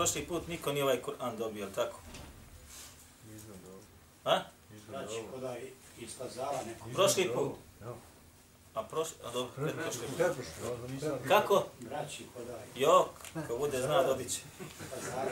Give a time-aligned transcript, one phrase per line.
[0.00, 2.00] Prošli put niko nije ovaj Kur'an dobio, jel tako?
[4.24, 4.40] A?
[4.88, 6.88] Znači, koda je iskazala neko.
[6.94, 7.52] Prošli put.
[8.74, 10.26] A prošli, a dobro, pretprošli put.
[11.28, 11.64] Kako?
[11.80, 13.08] Braći, koda je Jo,
[13.48, 14.40] ko bude zna dobit će.
[14.70, 15.24] iskazala.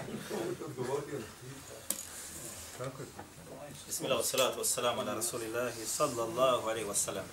[3.86, 7.24] Bismillah, salatu wassalamu ala rasulillahi sallallahu alaihi wasallam.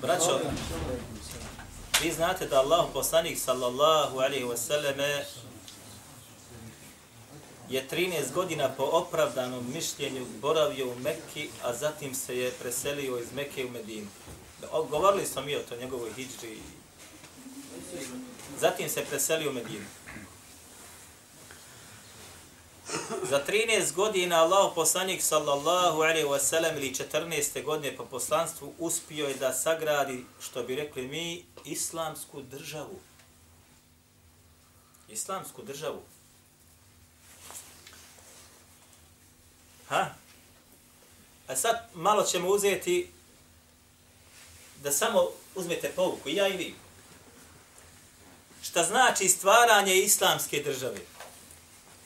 [0.00, 0.40] Braćo,
[2.02, 5.22] vi znate da Allah poslanik sallallahu alaihi wasallam
[7.68, 13.32] je 13 godina po opravdanom mišljenju boravio u Mekki, a zatim se je preselio iz
[13.34, 14.06] Mekke u Medinu.
[14.90, 16.58] Govorili smo mi o to njegovoj hijđri.
[18.60, 19.84] Zatim se preselio u Medinu.
[23.22, 27.64] Za 13 godina Allah poslanik sallallahu alaihi wa sallam ili 14.
[27.64, 33.00] godine po poslanstvu uspio je da sagradi, što bi rekli mi, islamsku državu.
[35.08, 36.02] Islamsku državu.
[39.88, 40.14] Ha?
[41.48, 43.10] A sad malo ćemo uzeti
[44.82, 46.74] da samo uzmete povuku, i ja i vi.
[48.62, 51.00] Šta znači stvaranje islamske države?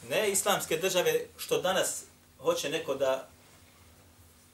[0.08, 2.02] ne islamske države što danas
[2.38, 3.28] hoće neko da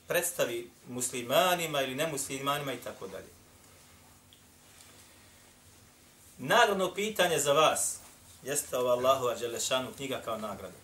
[0.08, 3.41] predstavi muslimanima ili nemuslimanima i tako dalje.
[6.44, 7.98] Nagradno pitanje za vas
[8.42, 10.76] jeste ova Allahova Đelešanu knjiga kao nagrada.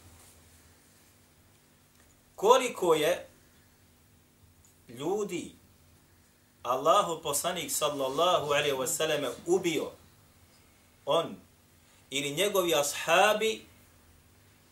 [2.35, 3.29] Koliko je
[4.89, 5.53] ljudi
[6.63, 9.91] Allahu poslanik sallallahu alaihi wa sallam ubio
[11.07, 11.37] on
[12.11, 13.67] ili njegovi ashabi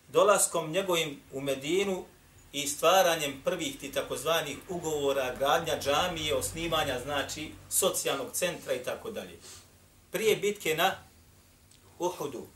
[0.08, 2.04] dolaskom njegovim u Medinu
[2.52, 9.38] i stvaranjem prvih ti takozvanih ugovora, gradnja džamije, osnivanja, znači, socijalnog centra i tako dalje.
[10.10, 10.94] Prije bitke na
[11.98, 12.46] Uhudu,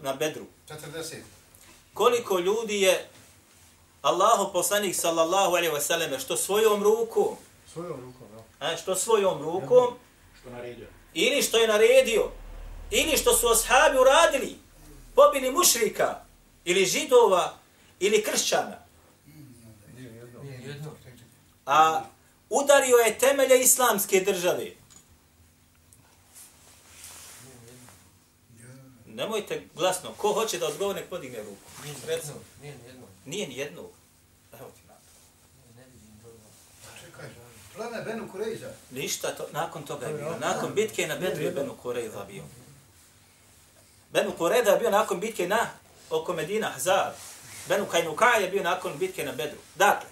[0.00, 0.44] na Bedru.
[0.68, 1.16] 40.
[1.94, 3.08] Koliko ljudi je
[4.02, 7.36] Allahu poslanik sallallahu alaihi wa sallam što svojom rukom,
[7.72, 8.26] Svojom rukom,
[8.60, 8.66] ja.
[8.66, 9.94] a, što svojom rukom,
[10.40, 10.86] Što naredio.
[11.14, 12.30] ili što je naredio,
[12.90, 14.56] ili što su ashabi uradili,
[15.14, 16.20] pobili mušrika,
[16.64, 17.54] ili židova,
[18.00, 18.78] ili kršćana.
[21.66, 22.02] A
[22.50, 24.70] udario je temelje islamske države.
[29.14, 30.12] Nemojte glasno.
[30.16, 31.70] Ko hoće da odgovore, nek podigne ruku.
[31.82, 31.94] Nije
[32.62, 33.06] nijedno.
[33.24, 33.90] Nije ni jednog.
[34.60, 34.80] Evo ti.
[35.76, 36.38] Ne vidim dobro.
[37.00, 37.28] Čekaj,
[37.76, 38.70] pleme Benu Kurejza.
[38.90, 40.36] Ništa, to, nakon toga je bio.
[40.40, 42.42] Nakon bitke na Bedru je Benu Koreza bio.
[44.12, 45.66] Benu Koreza je bio nakon bitke na
[46.10, 47.12] oko Medina, Hazar.
[47.68, 49.58] Benu Kajnuka je bio nakon bitke na Bedru.
[49.74, 50.08] Dakle,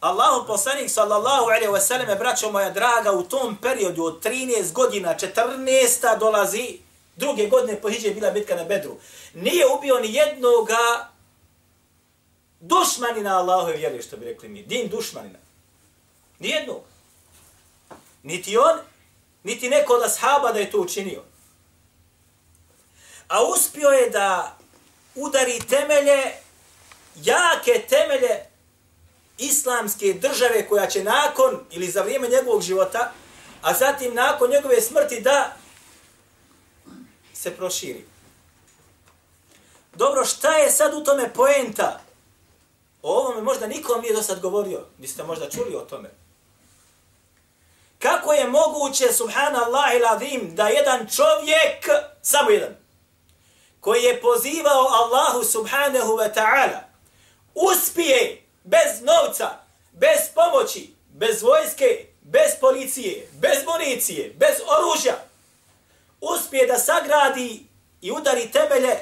[0.00, 5.14] Allahu poslanik sallallahu alaihi wa sallam, braćo moja draga, u tom periodu od 13 godina,
[5.14, 6.18] 14.
[6.18, 6.78] dolazi,
[7.16, 8.96] druge godine po Hiđe je bila bitka na Bedru.
[9.34, 11.08] Nije ubio ni jednoga
[12.60, 14.62] dušmanina Allahove vjere, što bi rekli mi.
[14.62, 15.38] Din dušmanina.
[16.38, 16.82] Nijednog.
[18.22, 18.78] Niti on,
[19.42, 21.22] niti neko od ashaba da je to učinio.
[23.28, 24.58] A uspio je da
[25.14, 26.32] udari temelje,
[27.16, 28.46] jake temelje
[29.38, 33.12] islamske države koja će nakon ili za vrijeme njegovog života,
[33.62, 35.56] a zatim nakon njegove smrti da
[37.42, 38.04] se proširi.
[39.94, 42.00] Dobro, šta je sad u tome poenta?
[43.02, 44.86] O ovome možda nikom nije do sad govorio.
[44.98, 46.10] Niste možda čuli o tome.
[47.98, 51.88] Kako je moguće, subhanallah il azim, da jedan čovjek,
[52.22, 52.76] samo jedan,
[53.80, 56.80] koji je pozivao Allahu subhanahu wa ta'ala,
[57.54, 59.50] uspije bez novca,
[59.92, 65.31] bez pomoći, bez vojske, bez policije, bez municije, bez oružja,
[66.22, 67.66] uspije da sagradi
[68.00, 68.96] i udari temelje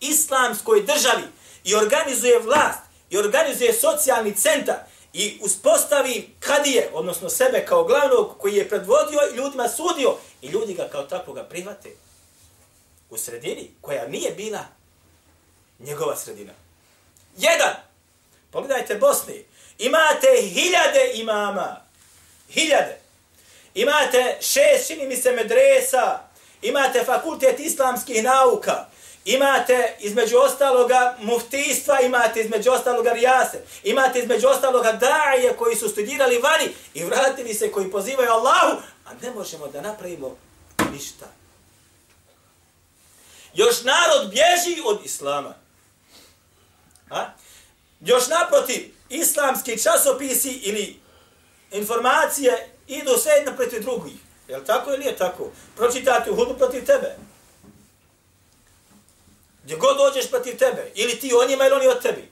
[0.00, 1.22] islamskoj državi
[1.64, 2.78] i organizuje vlast
[3.10, 4.76] i organizuje socijalni centar
[5.12, 10.74] i uspostavi kadije, odnosno sebe kao glavnog koji je predvodio i ljudima sudio i ljudi
[10.74, 11.90] ga kao takvoga prihvate
[13.10, 14.64] u sredini koja nije bila
[15.78, 16.52] njegova sredina.
[17.36, 17.74] Jedan.
[18.50, 19.44] Pogledajte Bosni.
[19.78, 21.80] Imate hiljade imama.
[22.50, 23.00] Hiljade.
[23.74, 26.25] imate šest, čini mi se, medresa,
[26.62, 28.86] imate fakultet islamskih nauka,
[29.24, 36.38] imate između ostaloga muftistva, imate između ostaloga rijase, imate između ostaloga daje koji su studirali
[36.38, 38.76] vani i vratili se koji pozivaju Allahu,
[39.06, 40.36] a ne možemo da napravimo
[40.92, 41.26] ništa.
[43.54, 45.54] Još narod bježi od islama.
[47.10, 47.26] A?
[48.00, 51.00] Još naprotiv, islamski časopisi ili
[51.70, 54.25] informacije idu sve jedna protiv drugih.
[54.48, 55.50] Je li tako ili je tako?
[55.76, 57.16] Pročitati u protiv tebe.
[59.64, 60.92] Gdje god dođeš protiv tebe.
[60.94, 62.28] Ili ti o njima ili oni od tebi.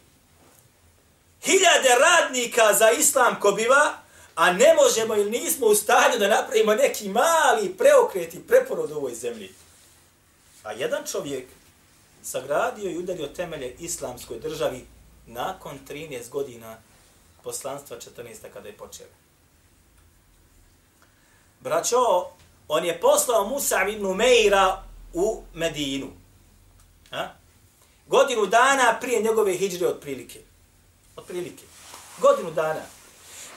[1.42, 3.92] Hiljade radnika za islam ko biva,
[4.34, 8.96] a ne možemo ili nismo u stanju da napravimo neki mali preokret i preporod u
[8.96, 9.54] ovoj zemlji.
[10.62, 11.48] A jedan čovjek
[12.22, 14.86] sagradio i udario temelje islamskoj državi
[15.26, 16.76] nakon 13 godina
[17.42, 18.52] poslanstva 14.
[18.52, 19.06] kada je počeo.
[21.64, 22.26] Braćo,
[22.68, 24.82] on je poslao Musa ibn Umeira
[25.12, 26.06] u Medinu.
[27.10, 27.28] Ha?
[28.06, 30.40] Godinu dana prije njegove hijđre otprilike.
[31.16, 31.62] Otprilike.
[32.18, 32.80] Godinu dana.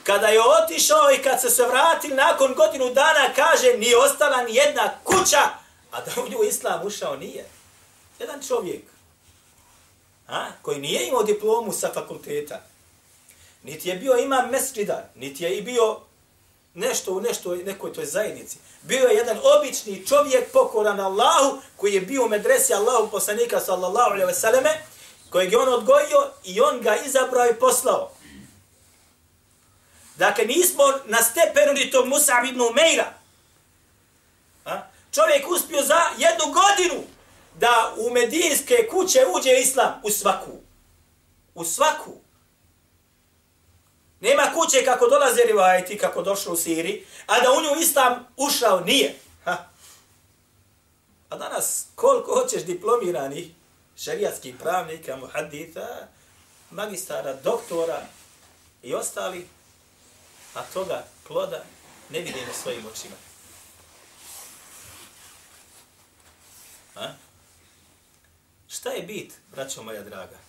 [0.04, 4.54] Kada je otišao i kad se se vratili nakon godinu dana, kaže, ni ostala ni
[4.54, 5.42] jedna kuća,
[5.90, 7.48] a da u nju islam ušao nije.
[8.18, 8.82] Jedan čovjek,
[10.28, 12.60] a, koji nije imao diplomu sa fakulteta,
[13.62, 16.07] niti je bio imam mesđida, niti je i bio
[16.78, 18.58] nešto u nešto, nekoj toj zajednici.
[18.82, 24.10] Bio je jedan obični čovjek pokoran Allahu, koji je bio u medresi Allahu poslanika sallallahu
[24.10, 24.86] alejhi ve selleme,
[25.30, 28.10] kojeg je on odgojio i on ga izabrao i poslao.
[30.16, 33.12] Dakle, nismo na stepenu ni tog Musa ibn Umeira.
[34.64, 34.80] A?
[35.14, 37.04] Čovjek uspio za jednu godinu
[37.54, 40.52] da u medijinske kuće uđe islam u svaku.
[41.54, 42.12] U svaku.
[44.20, 48.80] Nema kuće kako dolaze rivajeti, kako došlo u Siri, a da u nju islam ušao
[48.80, 49.14] nije.
[49.44, 49.68] Ha.
[51.28, 53.46] A danas koliko hoćeš diplomiranih
[53.96, 56.08] šarijatskih pravnika, muhadita,
[56.70, 58.02] magistara, doktora
[58.82, 59.46] i ostali,
[60.54, 61.64] a toga ploda
[62.10, 63.16] ne vidimo svojim očima.
[66.94, 67.14] Ha?
[68.68, 70.47] Šta je bit, braćo moja draga?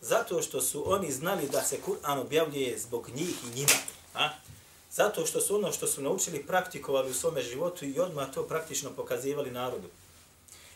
[0.00, 3.78] Zato što su oni znali da se Kur'an objavljuje zbog njih i njima.
[4.14, 4.28] A?
[4.92, 8.90] Zato što su ono što su naučili praktikovali u svome životu i odmah to praktično
[8.90, 9.88] pokazivali narodu.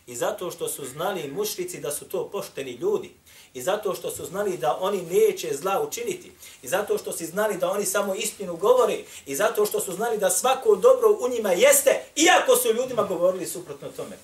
[0.07, 3.11] I zato što su znali mušrici da su to pošteni ljudi.
[3.55, 6.33] I zato što su znali da oni neće zla učiniti.
[6.63, 8.99] I zato što su znali da oni samo istinu govore.
[9.27, 13.47] I zato što su znali da svako dobro u njima jeste, iako su ljudima govorili
[13.47, 14.19] suprotno tome.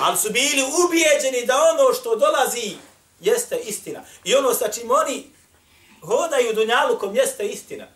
[0.00, 2.76] Ali su bili ubijeđeni da ono što dolazi
[3.20, 4.04] jeste istina.
[4.24, 5.30] I ono sa čim oni
[6.00, 7.86] hodaju dunjalukom jeste istina.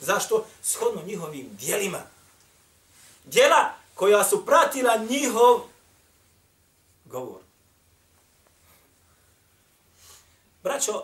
[0.00, 0.46] Zašto?
[0.62, 2.02] Shodno njihovim dijelima.
[3.24, 5.60] Dijela koja su pratila njihov
[7.04, 7.40] govor.
[10.62, 11.02] Braćo,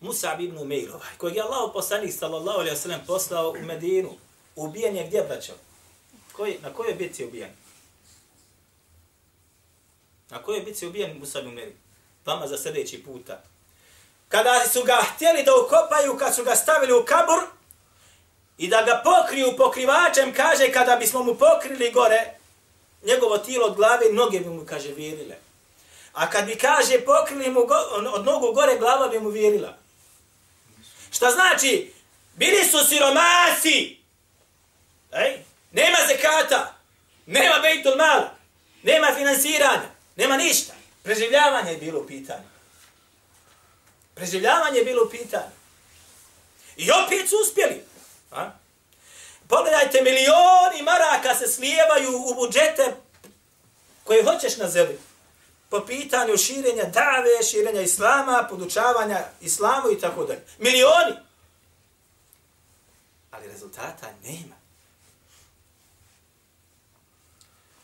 [0.00, 4.10] Musa ibn Umeir, ovaj, kojeg je Allah poslanik sallallahu alaihi wa sallam poslao u Medinu,
[4.56, 5.52] ubijen je gdje, braćo?
[6.32, 7.50] Koji, na kojoj bitci ubijen?
[10.30, 11.72] Na kojoj bitci ubijen Musa ibn Umeir?
[12.26, 13.42] Vama za sljedeći puta.
[14.28, 17.42] Kada su ga htjeli da ukopaju, kad su ga stavili u kabur,
[18.58, 22.34] i da ga pokriju pokrivačem, kaže, kada bismo mu pokrili gore,
[23.02, 25.36] njegovo tijelo od glave, noge bi mu, kaže, virile.
[26.12, 27.74] A kad bi, kaže, pokrili mu go,
[28.12, 29.76] od nogu gore, glava bi mu virila.
[31.10, 31.92] Šta znači?
[32.34, 33.98] Bili su siromasi.
[35.12, 35.38] Ej?
[35.72, 36.74] Nema zekata.
[37.26, 38.20] Nema bejtul mal.
[38.82, 39.93] Nema finansiranja.
[40.16, 40.72] Nema ništa.
[41.02, 42.48] Preživljavanje je bilo u pitanju.
[44.14, 45.52] Preživljavanje je bilo u pitanju.
[46.76, 47.84] I opet su uspjeli.
[48.30, 48.50] A?
[49.48, 52.96] Pogledajte, milioni maraka se slijevaju u budžete
[54.04, 54.98] koje hoćeš na zemlji.
[55.68, 60.44] Po pitanju širenja dave, širenja islama, podučavanja islamu i tako dalje.
[60.58, 61.14] Milioni!
[63.30, 64.54] Ali rezultata nema.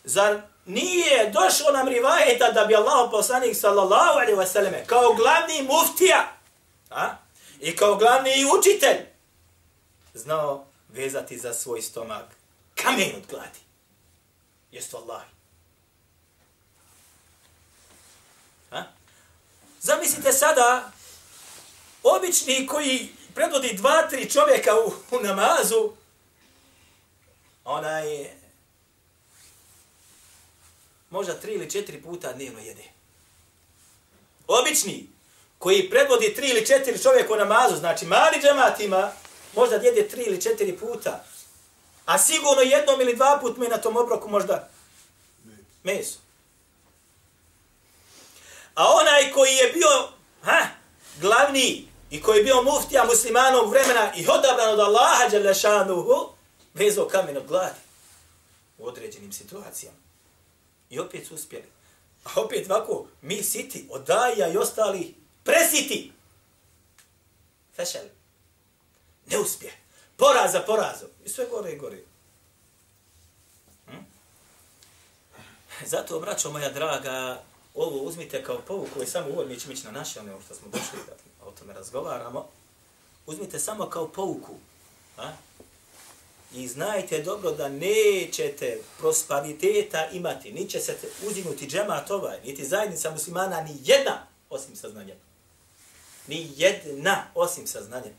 [0.04, 6.32] Zar nije došlo nam rivajeta da bi Allah poslanik sallallahu alaihi wasallam kao glavni muftija
[6.90, 7.16] a?
[7.60, 9.06] i kao glavni učitelj
[10.14, 12.24] znao vezati za svoj stomak
[12.74, 13.58] kamen od gladi.
[14.72, 15.22] Jesu Allah.
[18.70, 18.82] A?
[19.80, 20.92] Zamislite sada
[22.02, 25.92] obični koji predvodi dva, tri čovjeka u, u namazu,
[27.64, 28.30] onaj
[31.10, 32.84] možda tri ili četiri puta dnevno jede.
[34.46, 35.06] Obični
[35.58, 39.12] koji predvodi tri ili četiri čovjeka u namazu, znači mali džemat ima,
[39.56, 41.24] možda jede tri ili četiri puta,
[42.06, 44.70] a sigurno jednom ili dva put me na tom obroku možda
[45.82, 46.18] meso.
[48.74, 50.08] A onaj koji je bio
[50.42, 50.66] ha,
[51.20, 56.32] glavni i koji je bio muftija muslimanog vremena i odabran od Allaha Đalešanuhu,
[56.74, 57.80] vezao kamen od gladi
[58.78, 60.09] u određenim situacijama.
[60.90, 61.68] I opet su uspjeli.
[62.24, 66.12] A opet ovako, mi siti, odaja i ostali presiti.
[67.76, 68.06] Fešel.
[69.26, 69.72] Neuspjeh.
[70.16, 71.08] Poraz za porazom.
[71.24, 72.02] I sve gore i gore.
[73.86, 73.96] Hm?
[75.86, 77.42] Zato, braćo moja draga,
[77.74, 80.68] ovo uzmite kao povuku i samo uvod, mi ćemo ići na naše, ono što smo
[80.68, 81.12] došli da
[81.46, 82.48] o tome razgovaramo.
[83.26, 84.54] Uzmite samo kao pouku.
[85.16, 85.32] A?
[86.54, 93.60] I znajte dobro da nećete prosperiteta imati, niće se uzinuti džemat ovaj, niti zajednica muslimana,
[93.60, 95.14] ni jedna osim saznanja.
[96.26, 98.10] Ni jedna osim saznanja.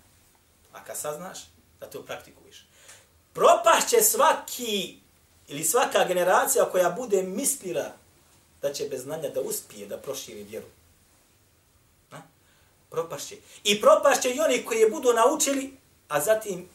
[0.73, 1.39] A kad saznaš,
[1.79, 2.65] da to praktikuješ.
[3.33, 4.97] Propašće svaki
[5.47, 7.91] ili svaka generacija koja bude mislila
[8.61, 10.67] da će bez znanja da uspije da proširi vjeru.
[12.11, 12.21] Na?
[12.89, 13.35] Propašće.
[13.63, 15.73] I propašće i oni koji je budu naučili,
[16.07, 16.69] a zatim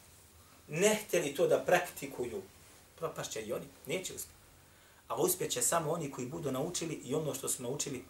[0.69, 2.43] ne htjeli to da praktikuju.
[2.99, 3.67] Propašće i oni.
[3.87, 4.37] Neće uspjeti.
[5.09, 8.05] A uspjeće samo oni koji budu naučili i ono što su naučili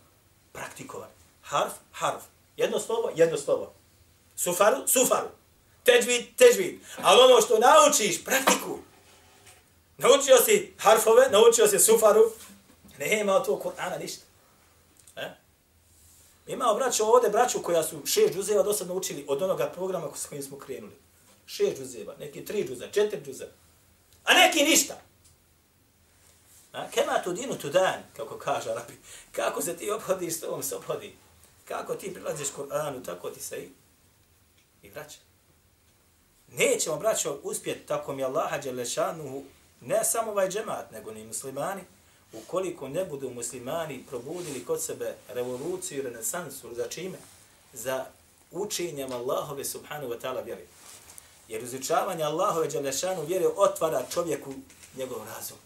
[0.52, 1.12] praktikovati.
[1.42, 2.22] Harf, harf.
[2.56, 3.72] Jedno slovo, jedno slovo.
[4.36, 5.28] Sufaru, sufaru.
[5.84, 6.80] Teđvid, teđvid.
[7.02, 8.78] Ali ono što naučiš, praktikuj.
[9.98, 12.32] Naučio si harfove, naučio si sufaru,
[12.98, 14.24] nema od tog Kur'ana ništa.
[15.16, 15.34] E?
[16.46, 20.26] Imao braću ovdje, braću koja su šest džuzeva do sad naučili od onoga programa s
[20.26, 20.96] kojim smo krenuli.
[21.46, 23.46] Šest džuzeva, neki tri džuza, četiri džuza.
[24.24, 25.00] A neki ništa.
[26.72, 26.90] A?
[26.90, 28.92] Kema tu dinu tu dan, kako kaže Arabi.
[29.32, 31.14] Kako se ti obhodiš, s tobom se obhodi.
[31.64, 33.68] Kako ti prilaziš Kur'anu, tako ti se i,
[34.82, 35.18] i vraća.
[36.52, 39.42] Nećemo, braćo, uspjeti tako mi Allaha Đelešanuhu,
[39.80, 41.82] ne samo ovaj džemat, nego ni muslimani,
[42.32, 47.18] ukoliko ne budu muslimani probudili kod sebe revoluciju i renesansu, za čime?
[47.72, 48.06] Za
[48.50, 50.66] učenjem Allahove subhanahu wa ta'ala vjeri.
[51.48, 54.54] Jer izučavanje Allahove dželešanu vjeri otvara čovjeku
[54.96, 55.58] njegov razum.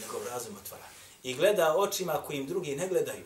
[0.00, 0.84] Njegov razum otvara.
[1.22, 3.24] I gleda očima kojim drugi ne gledaju.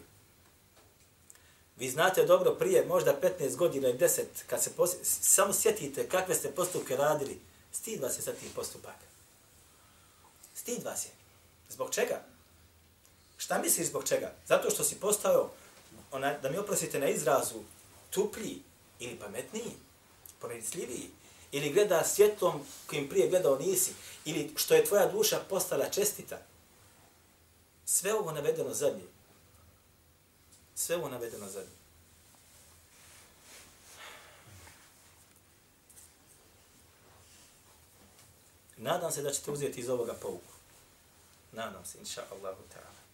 [1.77, 4.71] Vi znate dobro prije, možda 15 godina i 10, kad se
[5.03, 7.41] samo sjetite kakve ste postupke radili,
[7.73, 9.07] stid vas je sa tih postupaka.
[10.55, 11.11] Stid vas je.
[11.69, 12.23] Zbog čega?
[13.37, 14.33] Šta misliš zbog čega?
[14.47, 15.51] Zato što si postao,
[16.11, 17.63] ona, da mi oprosite na izrazu,
[18.11, 18.63] tuplji
[18.99, 19.73] ili pametniji,
[20.45, 21.11] pronicljiviji,
[21.53, 23.93] ili gleda svjetlom kojim prije gledao nisi,
[24.25, 26.39] ili što je tvoja duša postala čestita.
[27.87, 29.05] Sve ovo navedeno zadnje.
[30.75, 31.85] Sve ovo navedeno zadnje.
[38.77, 40.53] Nadam se da ćete uzeti iz ovoga pouku.
[41.53, 43.05] Nadam se, inša Allahu ta'ala.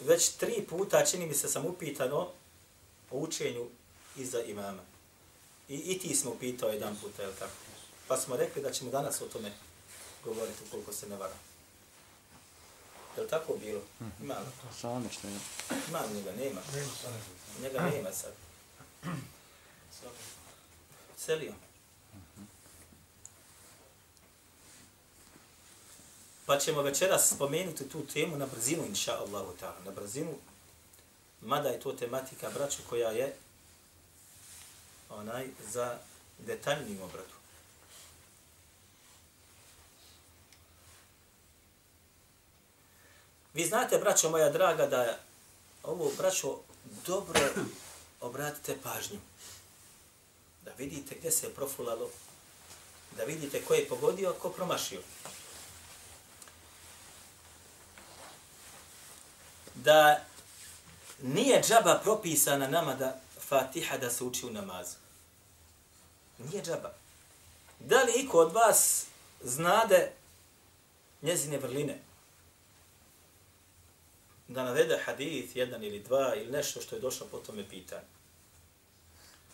[0.00, 2.30] Već tri puta čini mi se sam upitano
[3.14, 3.68] o učenju
[4.16, 4.82] iza imama.
[5.68, 7.52] I, i ti smo upitao jedan puta, je tako?
[8.08, 9.52] Pa smo rekli da ćemo danas o tome
[10.24, 11.34] govoriti koliko se ne vara.
[13.16, 13.80] Je li tako bilo?
[14.22, 14.46] Ima li?
[14.80, 15.34] Sami što je.
[15.88, 16.32] Ima li njega?
[16.32, 16.60] Nema.
[17.62, 18.32] Njega nema sad.
[21.18, 21.52] Selio.
[26.46, 29.84] Pa ćemo večeras spomenuti tu temu na brzinu, inša Allahu ta'ala.
[29.84, 30.34] Na brzinu,
[31.44, 33.36] mada je to tematika, braću, koja je
[35.10, 35.98] onaj za
[36.38, 37.34] detaljnim obradu.
[43.54, 45.18] Vi znate, braćo moja draga, da
[45.82, 46.58] ovo, braćo,
[47.06, 47.40] dobro
[48.20, 49.18] obratite pažnju.
[50.64, 52.10] Da vidite gdje se je profulalo,
[53.16, 55.00] da vidite ko je pogodio, ko promašio.
[59.74, 60.24] Da
[61.24, 64.96] nije džaba propisana nama da Fatiha da se uči u namazu.
[66.38, 66.92] Nije džaba.
[67.80, 69.06] Da li iko od vas
[69.42, 70.12] znade
[71.22, 71.98] njezine vrline?
[74.48, 78.06] da navede hadith, jedan ili dva, ili nešto što je došlo po tome pitanju.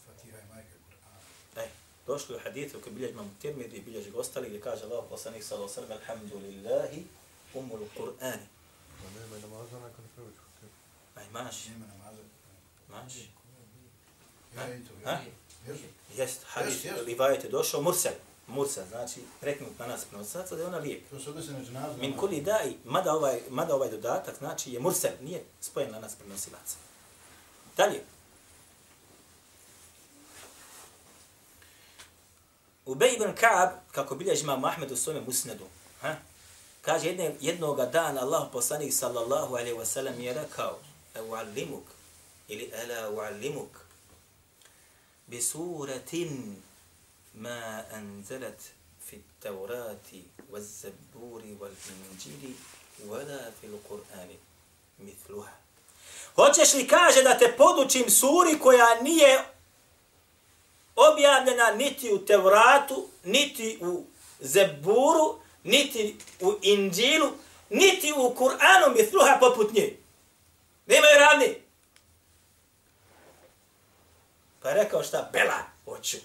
[0.07, 1.65] Fatiha je majka Kur'ana.
[1.65, 1.69] E,
[2.07, 5.73] došlo je hadith u bilježi imam tirmidi i bilježi ostali gdje kaže Allah poslanih sallahu
[5.73, 7.05] sallam alhamdulillahi
[7.55, 8.47] umul Kur'ani.
[9.03, 10.29] Ma nema i namaza nakon prvi
[11.33, 11.67] Pa maš.
[11.67, 12.23] Nema namaza.
[12.89, 13.15] Maš.
[14.57, 14.93] Ja i to.
[15.05, 15.19] Ha?
[16.17, 18.12] Jest, hadis, rivajet je došao, mursel.
[18.47, 21.11] Mursel, znači, preknut na nas prenosaca, da je ona lijep.
[21.11, 21.99] To se odnosi na džnazu.
[22.00, 26.15] Min kuli daj, mada ovaj, mada ovaj dodatak, znači, je mursel, nije spojen na nas
[26.15, 26.77] prenosilaca.
[27.77, 28.03] Dalje.
[32.87, 35.65] Ubej ibn Ka'ab, kako bilježi imam Ahmed u svome musnedu,
[36.00, 36.17] ha?
[36.83, 40.79] kaže, jedne, jednoga dana Allah poslanih sallallahu alaihi wa sallam je rekao,
[41.21, 41.87] أعلمك
[42.50, 43.75] إلي ألا أعلمك
[45.29, 46.15] بسورة
[47.35, 48.61] ما ma anzalat
[49.07, 52.55] fi taurati والإنجيل zaburi wal القرآن
[53.09, 54.37] wala fil Qur'ani.
[56.35, 59.45] Hoćeš li kaže da te podučim suri koja nije
[60.97, 64.05] objavljena niti u Tevratu, niti u
[64.41, 67.31] Zeburu, niti u Inđilu,
[67.71, 69.97] niti u Kur'anu mithluha poput nje.
[70.91, 71.63] Nemaju radni.
[74.63, 75.31] Pa je rekao šta?
[75.33, 76.17] Bela, hoću.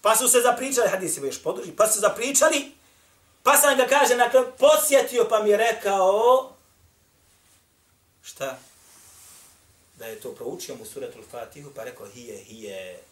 [0.00, 2.72] Pa su se zapričali, hadisi još poduži, pa su se zapričali,
[3.42, 6.52] pa sam ga kaže, na kraju posjetio, pa mi je rekao,
[8.22, 8.58] šta?
[9.98, 13.02] Da je to proučio mu suratul Fatihu, pa rekao, hije, hije,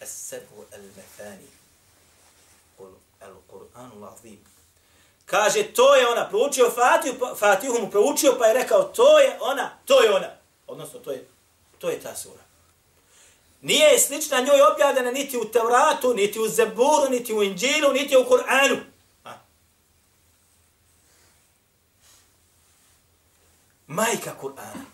[0.00, 1.50] as-sabu al-methani,
[3.20, 4.38] al-Qur'anu al-azim.
[5.30, 9.38] Kaže, to je ona, proučio Fatihu, pa- Fatihu mu proučio, pa je rekao, to je
[9.40, 10.30] ona, to je ona.
[10.66, 11.28] Odnosno, to je,
[11.78, 12.42] to je ta sura.
[13.62, 18.24] Nije slična njoj objavljena niti u Tevratu, niti u Zeburu, niti u Inđilu, niti u
[18.24, 18.76] Kur'anu.
[23.86, 24.84] Majka Kur'ana.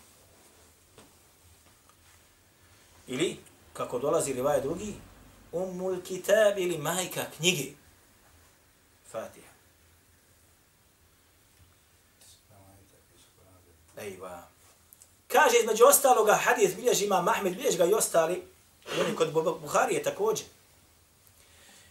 [3.07, 3.37] Ili,
[3.73, 4.93] kako dolazi ili drugi,
[5.51, 7.71] umul kitab ili majka knjige.
[9.11, 9.46] Fatiha.
[13.97, 14.47] Ejva.
[15.27, 18.43] Kaže između ostaloga hadis bilježi ima Mahmed, bilježi ga i ostali,
[18.99, 20.45] oni kod Buharije također.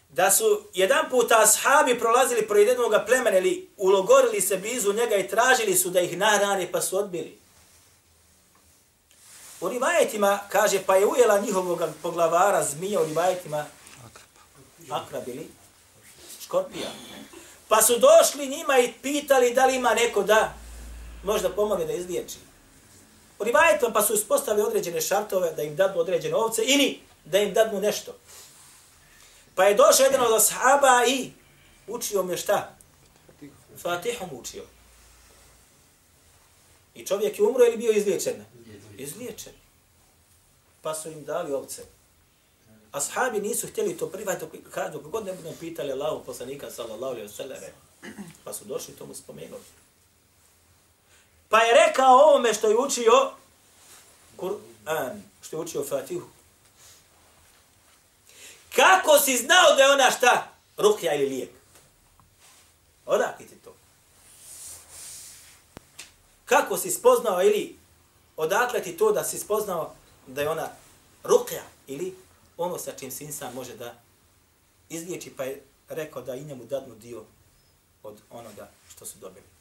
[0.09, 5.29] Da su jedan puta ashabi prolazili pro jednog plemena ili ulogorili se blizu njega i
[5.29, 7.39] tražili su da ih nahrani pa su odbili.
[9.61, 13.67] U rivajetima kaže pa je ujela njihovog poglavara zmija u rivajetima
[14.91, 15.49] akrabili,
[16.41, 16.91] škorpija.
[17.69, 20.55] Pa su došli njima i pitali da li ima neko da
[21.23, 22.39] možda pomogne da izliječi.
[23.39, 27.55] U rivajetom pa su uspostavili određene šartove da im dadu određene ovce ili da im
[27.55, 28.17] dadu nešto.
[29.55, 31.31] Pa je došao jedan od ashaba i
[31.87, 32.77] učio me šta?
[33.83, 34.63] Fatihom učio.
[36.95, 38.45] I čovjek je umro ili bio izliječen?
[38.99, 39.53] Izliječen.
[40.83, 41.83] Pa su im dali ovce.
[42.93, 47.37] Ashabi nisu htjeli to prihvatiti dok god ne budem pitali Allahu poslanika, sallallahu alaihi wa
[47.37, 47.59] sallam,
[48.45, 49.63] pa su došli tomu spomenuli.
[51.49, 53.33] Pa je rekao ovome što je učio
[54.37, 56.27] Kur'an, što je učio Fatihu.
[58.77, 60.49] Kako si znao da je ona šta?
[60.77, 61.51] Rukja ili lijek?
[63.07, 63.75] Odakle ti to?
[66.45, 67.79] Kako si spoznao ili
[68.37, 69.95] odakle ti to da si spoznao
[70.27, 70.69] da je ona
[71.25, 72.17] rukja ili
[72.57, 73.95] ono sa čim si insan može da
[74.89, 77.25] izliječi pa je rekao da i njemu dadnu dio
[78.03, 79.56] od onoga što su dobili.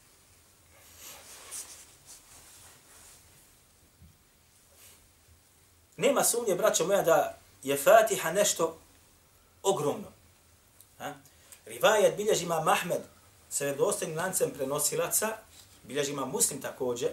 [5.97, 8.77] Nema sumnje, braćo moja, da je Fatiha nešto
[9.63, 10.11] ogromno.
[10.97, 11.13] Ha?
[11.65, 13.01] Rivajet bilježi Mahmed
[13.49, 15.37] sa vjerodostojnim lancem prenosilaca,
[15.83, 17.09] bilježi ima Muslim također,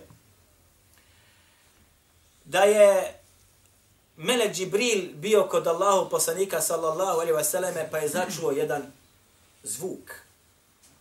[2.45, 3.19] da je
[4.17, 8.83] Melek Džibril bio kod Allahu poslanika sallallahu alaihi wasallam pa je začuo jedan
[9.63, 10.11] zvuk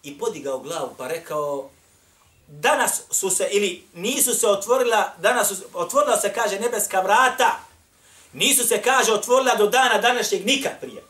[0.03, 1.69] i podigao glavu pa rekao
[2.47, 7.59] danas su se ili nisu se otvorila, danas su, otvorila se kaže nebeska vrata,
[8.33, 11.03] nisu se kaže otvorila do dana današnjeg nikad prije.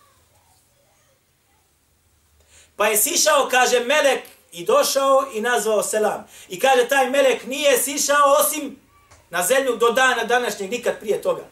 [2.76, 6.28] Pa je sišao, kaže, melek i došao i nazvao selam.
[6.50, 8.80] I kaže, taj melek nije sišao osim
[9.30, 11.44] na zemlju do dana današnjeg, nikad prije toga.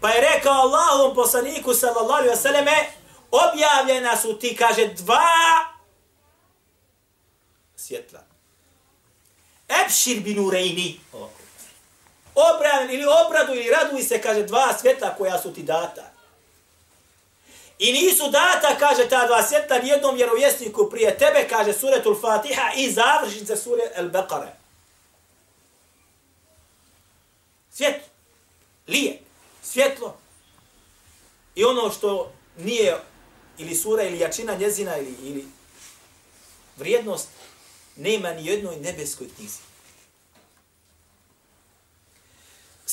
[0.00, 2.84] Pa je rekao Allahom poslaniku, sallallahu alaihi wasallam,
[3.30, 5.28] objavljena su ti, kaže, dva
[7.76, 8.24] svjetla.
[9.68, 11.00] Epšir bin urejni.
[12.36, 16.12] Obran ili obradu ili raduj se, kaže, dva svjetla koja su ti data.
[17.78, 22.90] I nisu data, kaže ta dva svjetla, jednom vjerovjesniku prije tebe, kaže suretul Fatiha i
[22.90, 24.48] završnice sure El Beqare.
[27.72, 28.08] Svjetlo.
[28.88, 29.20] Lije.
[29.62, 30.16] Svjetlo.
[31.54, 32.96] I ono što nije
[33.58, 35.46] ili sura ili jačina njezina ili, ili
[36.76, 37.28] vrijednost,
[37.96, 39.58] nema ni jednoj nebeskoj knjizi.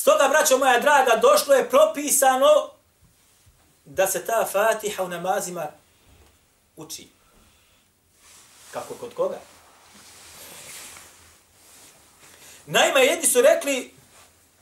[0.03, 2.71] Stoga, braćo moja draga, došlo je propisano
[3.85, 5.67] da se ta fatiha u namazima
[6.75, 7.07] uči.
[8.71, 9.39] Kako kod koga?
[12.65, 13.93] Naime, jedni su rekli,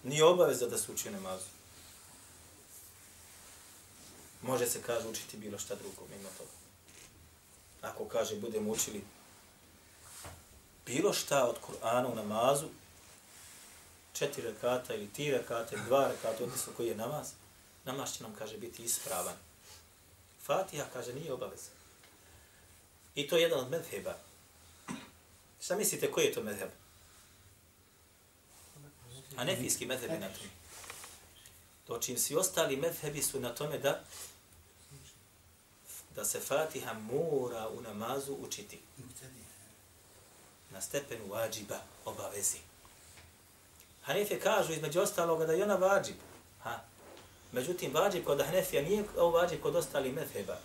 [0.04, 1.50] nije obaveza da se uči namazu.
[4.42, 6.52] Može se, kaže, učiti bilo šta drugo mimo toga.
[7.82, 9.04] Ako, kaže, budemo učili
[10.86, 12.68] bilo šta od Kur'ana u namazu,
[14.14, 17.32] četiri rekata ili tri rekata ili dva rekata, odnosno koji je namaz,
[17.86, 19.36] namaz će nam, kaže, biti ispravan.
[20.44, 21.70] Fatiha, kaže, nije obaveza.
[23.16, 24.18] I to je jedan od medheba.
[25.62, 26.70] Šta mislite, koji je to medheb?
[29.36, 30.50] Hanefijski medheb je na tome.
[31.88, 34.04] Dočim svi ostali medhebi su na tome da
[36.16, 38.80] da se Fatiha mora u namazu učiti.
[40.70, 42.58] Na stepenu vađiba, obavezi.
[44.04, 46.16] Hanefe kažu između ostaloga da je ona vađib.
[46.64, 46.80] Ha.
[47.52, 50.58] Međutim, vađib kod Hanefija nije ovo vađib kod ostali medheba.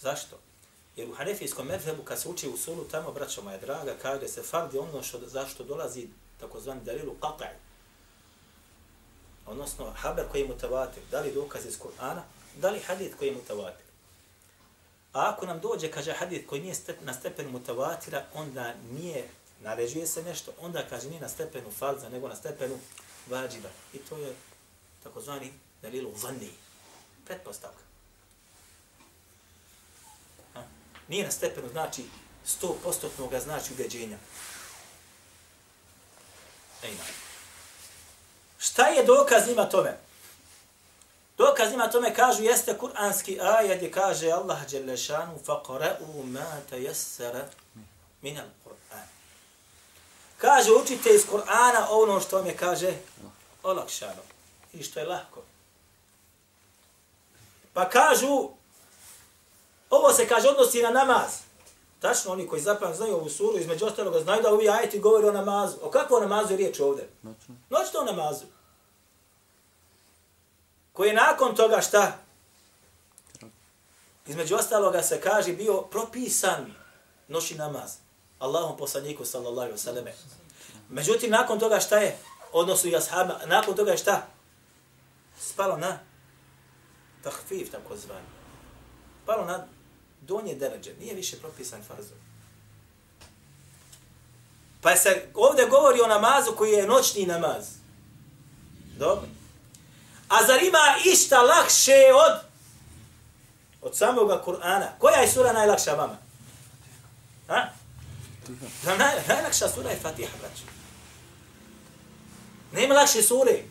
[0.00, 0.38] Zašto?
[0.96, 4.42] Jer u Hanefijskom medhebu, kad se uči u sulu, tamo, braćo moja draga, kaže se
[4.42, 6.08] fardi ono što, zašto dolazi
[6.40, 7.48] takozvani dalilu qat'i.
[9.46, 12.20] Odnosno, haber koji je mutavatir, da li dokaz iz Kur'ana,
[12.56, 13.86] da li hadith koji je mutavatir.
[15.12, 19.28] A ako nam dođe, kaže hadith koji nije step, na stepen mutavatira, onda nije,
[19.60, 22.78] naređuje se nešto, onda kaže nije na stepenu farza, nego na stepenu
[23.26, 23.68] vađiba.
[23.92, 24.34] I to je
[25.02, 26.50] takozvani dalilu zanni,
[27.24, 27.82] pretpostavka.
[30.54, 30.62] Ha?
[31.08, 32.04] Nije na stepenu, znači,
[32.44, 34.18] sto postotnog znači ubeđenja.
[36.82, 36.96] Ej.
[38.58, 39.98] Šta je dokaz ima tome?
[41.38, 47.44] Dokaz ima tome kažu jeste kuranski ajet gdje kaže Allah dželle šanu faqra'u ma tayassara
[48.22, 48.77] min al-Qur'an.
[50.38, 52.94] Kaže učite iz Kur'ana ono što mi kaže
[53.62, 54.22] olakšano
[54.72, 55.42] i što je lahko.
[57.72, 58.48] Pa kažu
[59.90, 61.30] ovo se kaže odnosi na namaz.
[62.00, 65.32] Tačno oni koji zapravo znaju ovu suru, između ostalog znaju da ovi ajeti govori o
[65.32, 65.76] namazu.
[65.82, 67.08] O kakvom namazu je riječ ovdje?
[67.22, 67.54] Noćno.
[67.70, 68.44] Noćno namazu
[70.98, 72.18] koji je nakon toga šta?
[74.26, 76.74] Između ostaloga se kaže bio propisan
[77.28, 77.96] noći namaz.
[78.38, 80.12] Allahom poslaniku sallallahu alaihi wa.
[80.88, 82.18] Međutim, nakon toga šta je?
[82.52, 84.26] Odnosu i ashaba, nakon toga je šta?
[85.40, 85.98] Spalo na
[87.22, 88.26] tahfif, tako zvani.
[89.22, 89.66] Spalo na
[90.20, 90.94] donje deređe.
[91.00, 92.18] Nije više propisan farzom.
[94.82, 97.66] Pa se ovdje govori o namazu koji je noćni namaz.
[98.98, 99.28] Dobro.
[100.28, 102.48] A zar ima išta lakše od
[103.82, 104.86] od samoga Kur'ana?
[104.98, 106.16] Koja je sura najlakša vama?
[107.48, 107.77] Ha?
[108.84, 110.62] Da naj, najlakša sura je Fatiha, braću.
[112.72, 113.62] Nema lakše sure.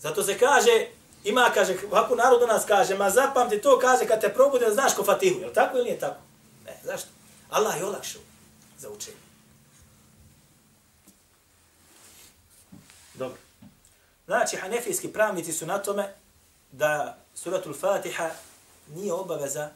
[0.00, 0.86] Zato se kaže,
[1.24, 4.94] ima, kaže, ovako narod u nas kaže, ma zapamti to, kaže, kad te probude, znaš
[4.94, 6.20] ko Fatihu, je li tako ili nije tako?
[6.66, 7.08] Ne, zašto?
[7.50, 8.22] Allah je olakšao
[8.78, 9.16] za učenje.
[13.14, 13.38] Dobro.
[14.26, 16.14] Znači, hanefijski pravnici su na tome
[16.72, 18.30] da suratul Fatiha
[18.88, 19.70] nije obaveza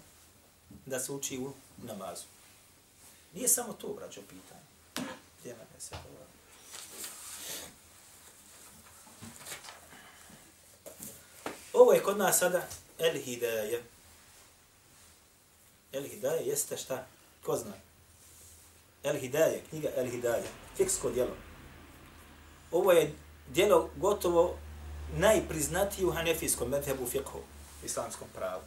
[0.86, 1.52] da se uči u
[1.86, 2.24] namazu.
[3.34, 5.10] Nije samo to, braćo, pitanje.
[5.40, 5.94] Gdje nam je se
[11.72, 12.66] Ovo je kod nas sada
[12.98, 13.82] El Hidaje.
[15.92, 17.06] El Hidaje jeste šta?
[17.44, 17.72] Ko zna?
[19.02, 20.44] El Hidaje, knjiga El Hidaje.
[20.76, 21.36] Fiksko djelo.
[22.72, 23.14] Ovo je
[23.48, 24.58] djelo gotovo
[25.16, 27.40] najpriznatiji u hanefijskom medhebu fiqhu,
[27.84, 28.62] islamskom pravu.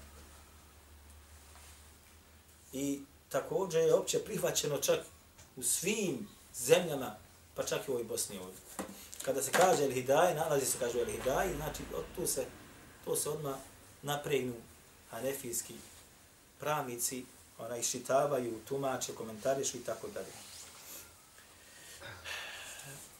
[2.73, 4.99] I također je opće prihvaćeno čak
[5.55, 7.15] u svim zemljama,
[7.55, 8.61] pa čak i u ovoj Bosni ovdje.
[9.21, 12.45] Kada se kaže El Hidaje, nalazi se kaže El Hidaje, znači od tu se,
[13.05, 13.55] to se odmah
[14.01, 14.53] napregnu
[15.09, 15.73] hanefijski
[16.59, 17.25] pravnici,
[17.57, 20.31] ona iščitavaju, tumače, komentarišu i tako dalje.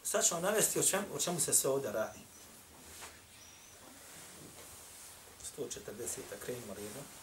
[0.03, 2.19] Sad ću vam navesti o čemu, o čemu se sve ovdje radi.
[5.57, 6.19] 140.
[6.45, 7.20] krenimo redom.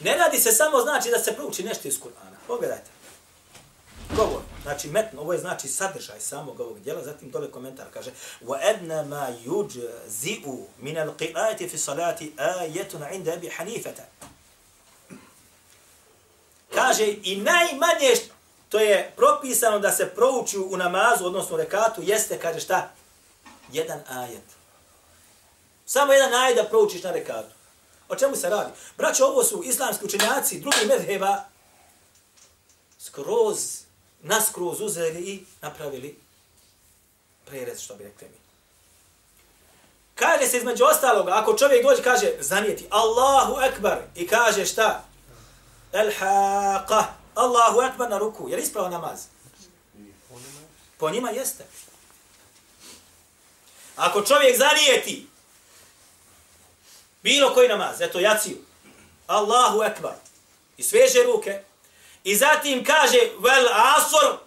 [0.00, 2.36] Ne radi se samo znači da se prouči nešto iz Kur'ana.
[2.46, 2.90] Pogledajte.
[4.16, 4.40] Govor.
[4.62, 8.10] Znači, metno, ovo je znači sadržaj samog ovog djela, zatim dole komentar kaže
[8.44, 10.42] وَأَدْنَ مَا يُجْزِئُ
[10.82, 14.02] مِنَ الْقِرَاتِ فِي صَلَاتِ آيَتُنَ عِنْدَ أَبِي حَنِيفَةَ
[16.74, 18.14] Kaže, i najmanje
[18.68, 22.90] to je propisano da se prouči u namazu, odnosno u rekatu, jeste, kaže šta?
[23.72, 24.44] Jedan ajet.
[25.85, 27.55] Samo jedan ajet da proučiš na rekatu.
[28.09, 28.71] O čemu se radi?
[28.97, 31.43] Braćo, ovo su islamski učenjaci, drugi medheba,
[32.99, 33.83] skroz
[34.23, 36.19] naskroz uzeli i napravili
[37.45, 38.37] prerez, što bi rekli mi.
[40.15, 45.03] Kaže se između ostalog, ako čovjek dođe kaže zanijeti Allahu Ekbar i kaže šta?
[45.91, 47.03] El haqa,
[47.35, 48.49] Allahu Ekbar na ruku.
[48.49, 49.25] Jer ispravo namaz?
[50.97, 51.65] Po njima jeste.
[53.95, 55.27] Ako čovjek zanijeti
[57.23, 58.57] bilo koji namaz, eto jaciju,
[59.27, 60.15] Allahu ekbar.
[60.77, 61.61] i sveže ruke,
[62.23, 64.37] i zatim kaže vel asr,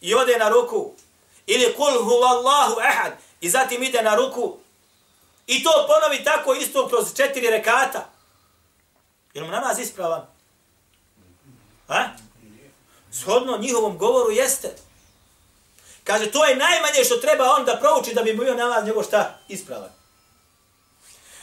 [0.00, 0.94] i ode na ruku,
[1.46, 4.58] ili kul huvallahu ahad, i zatim ide na ruku,
[5.46, 8.10] i to ponovi tako isto kroz četiri rekata,
[9.34, 10.26] Jel mu namaz ispravan?
[11.88, 12.08] A?
[13.12, 14.76] Shodno njihovom govoru jeste.
[16.04, 19.38] Kaže, to je najmanje što treba on da prouči da bi bio namaz njegov šta
[19.48, 19.90] ispravan.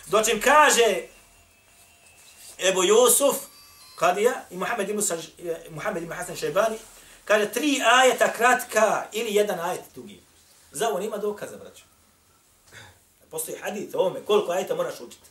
[0.09, 1.07] Dočim kaže
[2.57, 3.35] Ebu Jusuf,
[3.95, 5.01] Kadija i Muhammed ibn,
[5.69, 6.77] Muhammed ibn Hasan Šajbani,
[7.25, 10.21] kaže tri ajeta kratka ili jedan ajet dugi.
[10.71, 11.83] Za ovo nima dokaza, braću.
[13.29, 15.29] Postoji hadith o ovome, koliko ajeta moraš učiti.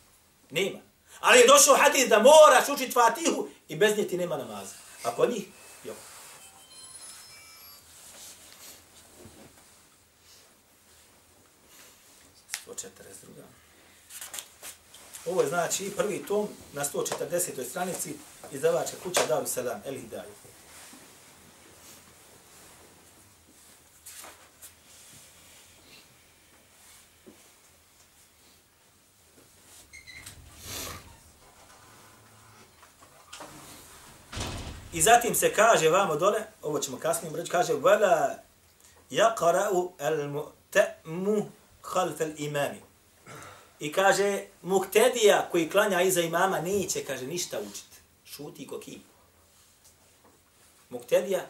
[0.51, 0.79] Nema.
[1.21, 4.75] Ali je došao hadith da moraš učiti Fatihu i bez nje ti nema namaza.
[5.03, 5.45] A kod njih,
[5.85, 5.95] jo.
[15.27, 17.65] Ovo je znači prvi tom na 140.
[17.71, 18.15] stranici
[18.53, 20.31] izdavača kuća Daru Selam, El Hidaju.
[34.93, 38.39] I zatim se kaže vamo dole, ovo ćemo kasnije reći, kaže vela
[39.11, 41.45] yaqra'u al-mu'tamu
[41.83, 42.86] khalf al-imami.
[43.81, 47.97] I kaže muktedija koji klanja iza imama neće kaže ništa učiti.
[48.25, 49.03] Šuti ko kim.
[50.91, 51.47] Muktedija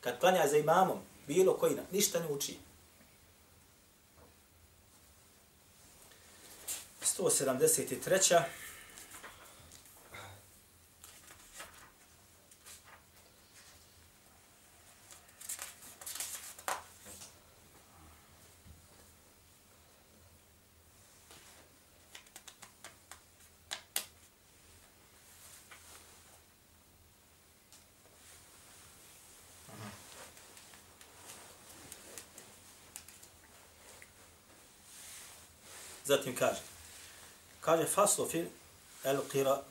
[0.00, 2.56] kad klanja za imamom bilo koji ništa ne uči.
[7.18, 8.42] 173.
[36.04, 36.60] Zatim kaže,
[37.60, 38.46] kaže faslo fil
[39.04, 39.20] el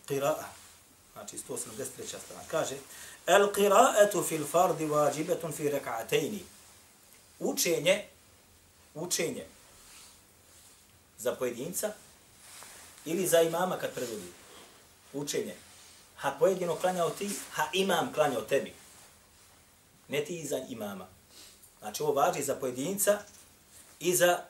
[0.08, 0.43] qira'a,
[1.13, 2.06] znači 173.
[2.06, 2.76] strana, kaže,
[3.28, 6.39] el qira'atu fil fardi vađibetun fi reka'atejni.
[7.39, 8.08] Učenje,
[8.93, 9.46] učenje
[11.17, 11.93] za pojedinca
[13.06, 14.32] ili za imama kad predvodi.
[15.13, 15.56] Učenje.
[16.17, 18.74] Ha pojedino klanjao ti, ha imam klanjao tebi.
[20.08, 21.08] Ne ti za imama.
[21.80, 23.19] Znači ovo važi za pojedinca
[24.00, 24.43] i za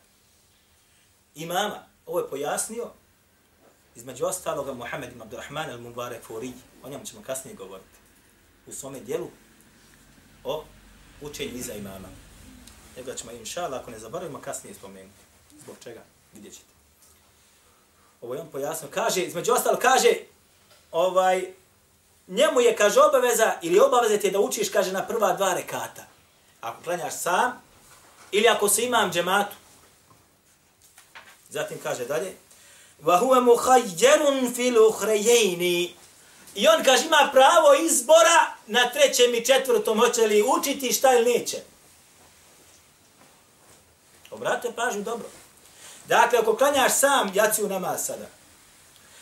[1.36, 1.86] imama.
[2.06, 2.90] Ovo je pojasnio
[3.96, 6.54] između ostaloga Muhammed ibn Abdurrahman al-Mubarak Furi.
[6.84, 7.98] O njemu ćemo kasnije govoriti.
[8.68, 9.30] U svome dijelu
[10.44, 10.64] o
[11.22, 12.08] učenju iza imama.
[12.98, 15.24] Njega ćemo, inša Allah, ako ne zaboravimo, kasnije spomenuti.
[15.64, 16.02] Zbog čega?
[16.34, 16.74] Vidjet ćete.
[18.22, 18.92] Ovo je on pojasnio.
[18.94, 20.10] Kaže, između ostalo, kaže,
[20.92, 21.54] ovaj,
[22.28, 26.06] njemu je, kaže, obaveza, ili obaveza ti da učiš, kaže, na prva dva rekata.
[26.62, 27.62] Ako klanjaš sam,
[28.32, 29.56] ili ako se imam džematu,
[31.54, 32.34] Zatim kaže dalje,
[33.04, 35.62] wa huwa mukhayyarun fil ukhrayayn.
[36.56, 41.34] I on kaže ima pravo izbora na trećem i četvrtom hoće li učiti šta ili
[41.34, 41.58] neće.
[44.32, 45.28] Obrate pažnju dobro.
[46.08, 48.26] Dakle, ako klanjaš sam jaciju namaz sada,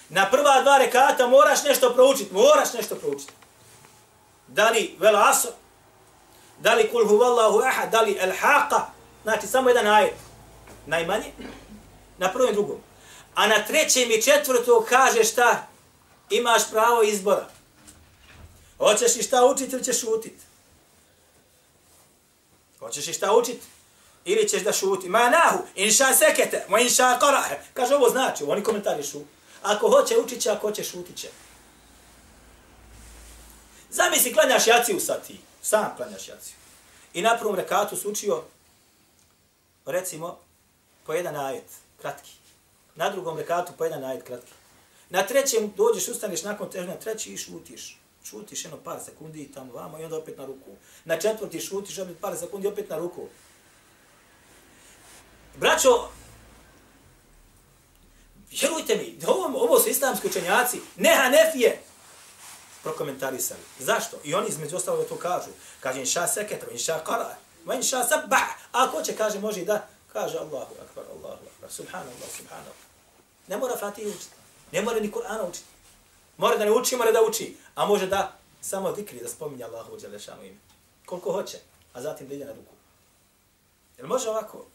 [0.10, 3.34] na prva dva rekata moraš nešto proučiti, moraš nešto proučiti.
[4.48, 5.48] Da li vel aso,
[6.60, 8.82] da li kul huvallahu ahad, da li el haqa,
[9.24, 10.16] znači samo jedan ajet,
[10.86, 11.32] najmanje,
[12.22, 12.78] na prvom i drugom.
[13.36, 15.68] A na trećem i četvrtom kaže šta?
[16.30, 17.50] Imaš pravo izbora.
[18.78, 20.46] Hoćeš i šta učiti ili ćeš šutiti?
[22.80, 23.68] Hoćeš i šta učiti?
[24.26, 25.10] Ili ćeš da šuti?
[25.10, 27.56] Ma nahu, inša sekete, ma inša korahe.
[27.74, 29.22] Kaže ovo znači, oni komentari šu.
[29.62, 31.30] Ako hoće učit će, ako hoće šutit će.
[33.90, 35.40] Zamisli, klanjaš jaciju sad ti.
[35.62, 36.56] Sam klanjaš jaciju.
[37.14, 38.44] I na prvom rekatu sučio,
[39.86, 40.40] recimo,
[41.06, 41.66] po jedan ajet
[42.02, 42.32] kratki.
[42.96, 44.52] Na drugom rekatu po jedan ajet kratki.
[45.10, 47.98] Na trećem dođeš, ustaneš nakon težnja, treći i šutiš.
[48.24, 50.72] Šutiš jedno par sekundi i tamo vamo i onda opet na ruku.
[51.06, 53.28] Na četvrti šutiš opet par sekundi opet na ruku.
[55.56, 56.10] Braćo,
[58.52, 61.82] vjerujte mi, ovo, ovo su islamski učenjaci, ne Hanefije,
[62.84, 63.60] prokomentarisali.
[63.80, 64.18] Zašto?
[64.24, 65.50] I oni između ostalo to kažu.
[65.80, 67.36] Kaže, inša seketra, inša kara,
[67.66, 68.48] ma inša sabah.
[68.72, 72.76] A ko će, kaže, može da, kaže Allahu akbar, Allahu akbar, subhanallah, subhanallah.
[73.48, 74.36] Ne mora Fatih učiti.
[74.72, 75.66] Ne mora ni Kur'ana učiti.
[76.38, 77.58] Mora da ne uči, mora da uči.
[77.76, 80.58] A može da samo dikri da spominje Allahu Đelešanu ime.
[81.06, 81.58] Koliko hoće,
[81.94, 82.74] a zatim da ide na ruku.
[83.98, 84.66] Jel može ovako?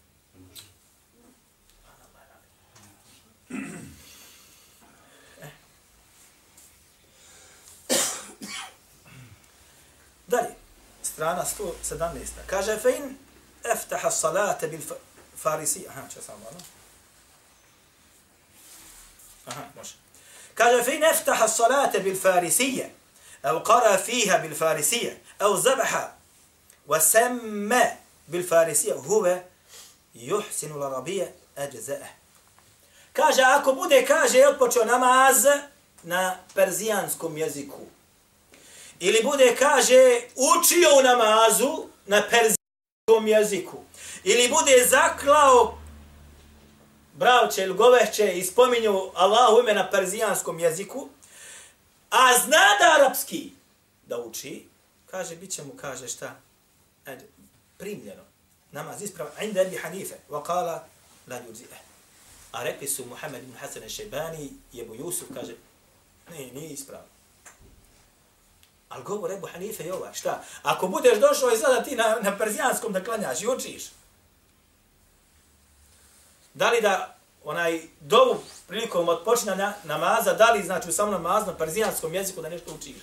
[5.41, 5.51] Eh.
[10.27, 10.55] Dalje,
[11.03, 11.45] strana
[11.91, 12.25] 117.
[12.47, 13.17] Kaže, fein
[13.65, 14.81] eftaha salate bil
[15.37, 15.87] farisi.
[15.89, 16.76] Aha, će samo malo.
[19.46, 19.94] Aha, može.
[20.54, 22.90] Kaže, fein eftaha salate bil farisije.
[23.46, 26.12] أو قرأ فيها بالفارسية أو ذبح
[26.88, 27.84] وسمى
[28.28, 29.42] بالفارسية هو
[30.16, 32.10] يحسن العربية أجزاءه
[33.14, 35.46] Kaže, ako bude, kaže, je odpočeo namaz
[36.04, 37.80] na perzijanskom jeziku.
[39.00, 43.78] Ili bude, kaže, učio u namazu na perzijanskom jeziku.
[44.24, 45.78] Ili bude zaklao
[47.17, 51.09] bravče ili govešće i spominju Allahu ime na perzijanskom jeziku,
[52.11, 53.51] a zna da arapski
[54.07, 54.67] da uči,
[55.11, 56.37] kaže, bit će mu, kaže, šta?
[57.05, 57.25] Ajde,
[57.79, 58.23] primljeno.
[58.73, 60.87] Namaz isprava, inda Ebi Hanife, wa kala,
[61.27, 61.69] la ljuzije.
[62.53, 65.55] A rekli su Muhammed ibn Hasan al-Shaybani i Ebu Jusuf, kaže,
[66.31, 67.09] ne, nije ispravno.
[68.89, 70.45] Ali govor Ebu Hanife je ova, šta?
[70.63, 73.85] Ako budeš došao i sada ti na, na perzijanskom da klanjaš i učiš,
[76.57, 81.57] da li da onaj dovu prilikom odpočinanja namaza, da li znači u samom namazu na
[81.57, 82.97] perzijanskom jeziku da nešto učiš?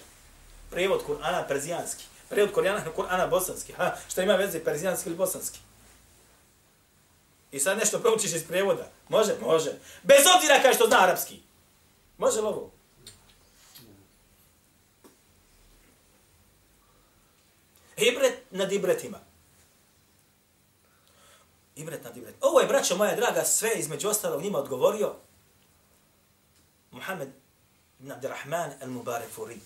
[0.70, 2.04] Prevod Kur'ana perzijanski.
[2.30, 3.74] Prevod Kur'ana Kur'ana bosanski.
[3.74, 5.60] Ha, šta ima veze perzijanski ili bosanski?
[7.52, 8.90] I sad nešto proučiš iz prevoda.
[9.10, 9.36] Može?
[9.42, 9.72] Može.
[10.04, 11.40] Bez obzira kaže što zna arapski.
[12.18, 12.72] Može li ovo?
[17.98, 19.20] Ibret nad ibretima.
[21.76, 22.36] Ibret nad ibret.
[22.42, 25.16] Ovo je, braćo moja draga, sve između ostalog njima odgovorio
[26.92, 27.30] Muhammed
[28.00, 29.60] ibn Abdirrahman al-Mubarak Furi.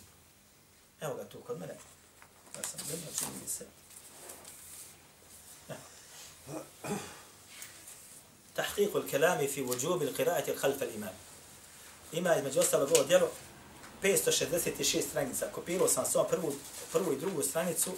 [1.02, 1.74] Evo ga tu kod mene.
[2.56, 3.66] Ja sam gledao, čini mi se.
[8.56, 11.14] تحقيق الكلام في وجوب القراءة خلف الإمام.
[12.14, 13.30] Ima između ostalog ovo djelo
[14.04, 15.48] 566 stranica.
[15.52, 16.54] Kopirao sam samo prvu,
[16.92, 17.92] prvu i drugu stranicu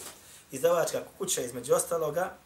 [0.51, 2.37] izdavačka kuća između ostaloga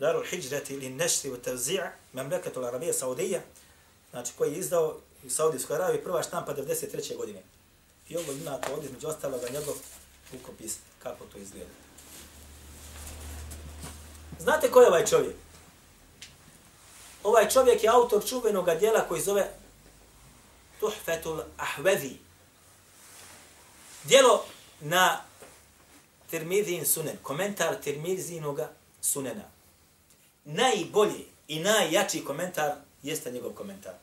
[0.00, 3.40] Darul Hijrati ili Nešri u Tevzi'a, Memleketul Arabija Saudija,
[4.10, 7.16] znači koji je izdao u Saudijskoj Arabiji prva štampa 93.
[7.16, 7.42] godine.
[8.08, 9.74] I ovo ima to ovdje među ostaloga njegov
[10.32, 11.70] rukopis, kako to izgleda.
[14.38, 15.36] Znate ko je ovaj čovjek?
[17.22, 19.50] Ovaj čovjek je autor čuvenog dijela koji zove
[20.80, 22.18] Tuhfetul Ahvedi.
[24.04, 24.44] Dijelo
[24.80, 25.20] na
[26.30, 28.60] Tirmidhin sunen, komentar Tirmidhinog
[29.00, 29.59] sunena.
[30.44, 32.72] Najbolji i najjači komentar
[33.02, 33.94] jeste njegov komentar.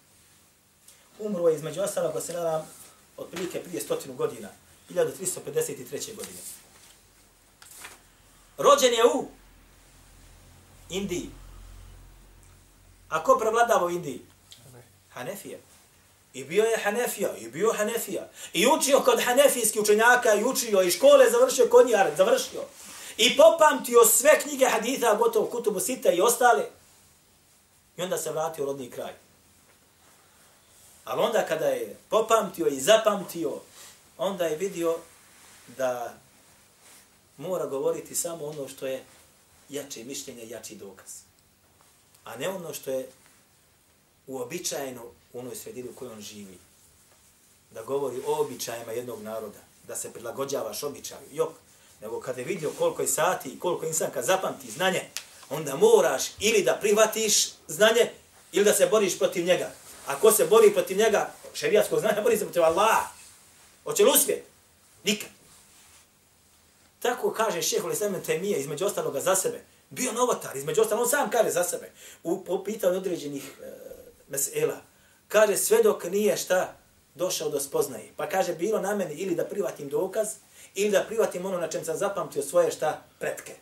[1.20, 2.70] Umro je između ostalog, ko se nadam,
[3.18, 4.50] otprilike prije stotinu godina,
[4.90, 6.16] 1353.
[6.16, 6.40] godine.
[8.58, 9.28] Rođen je u
[10.90, 11.30] Indiji.
[13.10, 14.22] A ko prevladava u Indiji?
[15.10, 15.58] Hanefija.
[16.34, 18.30] I bio je Hanefija, i bio Hanefija.
[18.54, 22.62] I učio kod Hanefijskih učenjaka, i učio, i škole završio kod njih, završio.
[23.18, 26.66] I popamtio sve knjige haditha, gotovo Kutubu Sita i ostale.
[27.98, 29.14] I onda se vratio u rodni kraj.
[31.06, 33.54] Ali onda kada je popamtio i zapamtio,
[34.18, 34.98] onda je vidio
[35.78, 36.14] da
[37.38, 39.04] mora govoriti samo ono što je
[39.70, 41.12] jače mišljenje, jači dokaz.
[42.24, 43.10] A ne ono što je
[44.28, 45.02] uobičajeno
[45.34, 46.58] u onoj sredini u kojoj on živi.
[47.72, 51.28] Da govori o običajima jednog naroda, da se prilagođavaš običaju.
[51.32, 51.50] Jok,
[52.02, 55.02] nego kada je vidio koliko je sati i koliko insan kad zapamti znanje,
[55.50, 58.12] onda moraš ili da prihvatiš znanje,
[58.52, 59.72] ili da se boriš protiv njega.
[60.08, 62.98] A ko se bori protiv njega, šerijatskog znanja, bori se protiv Allah.
[63.84, 64.44] Hoće li uspjet?
[65.04, 65.30] Nikad.
[67.00, 69.62] Tako kaže šehol Islam Temije, između ostaloga za sebe.
[69.90, 71.92] Bio novotar, između ostalog, on sam kaže za sebe.
[72.24, 73.72] U, po pitanju određenih e,
[74.28, 74.82] mesela.
[75.28, 76.74] Kaže sve dok nije šta
[77.16, 78.12] došao do spoznaje.
[78.18, 80.28] Pa kaže bilo na meni ili da privatim dokaz,
[80.78, 83.56] ili da privatim ono na čem sam zapamtio svoje šta pretke.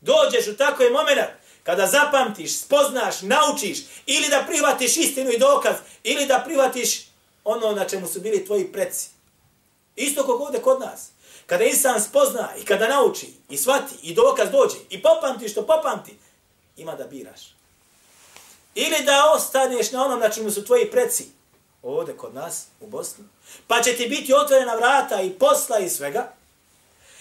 [0.00, 1.20] Dođeš u takoj moment
[1.62, 7.06] kada zapamtiš, spoznaš, naučiš, ili da prihvatiš istinu i dokaz, ili da prihvatiš
[7.44, 9.08] ono na čemu su bili tvoji preci.
[9.96, 11.08] Isto kako ovde kod nas.
[11.46, 16.18] Kada insan spozna i kada nauči i svati i dokaz dođe i popamti što popamti,
[16.76, 17.54] ima da biraš.
[18.74, 21.24] Ili da ostaneš na onom na čemu su tvoji preci,
[21.82, 23.24] ovde kod nas u Bosni,
[23.66, 26.32] pa će ti biti otvorena vrata i posla i svega,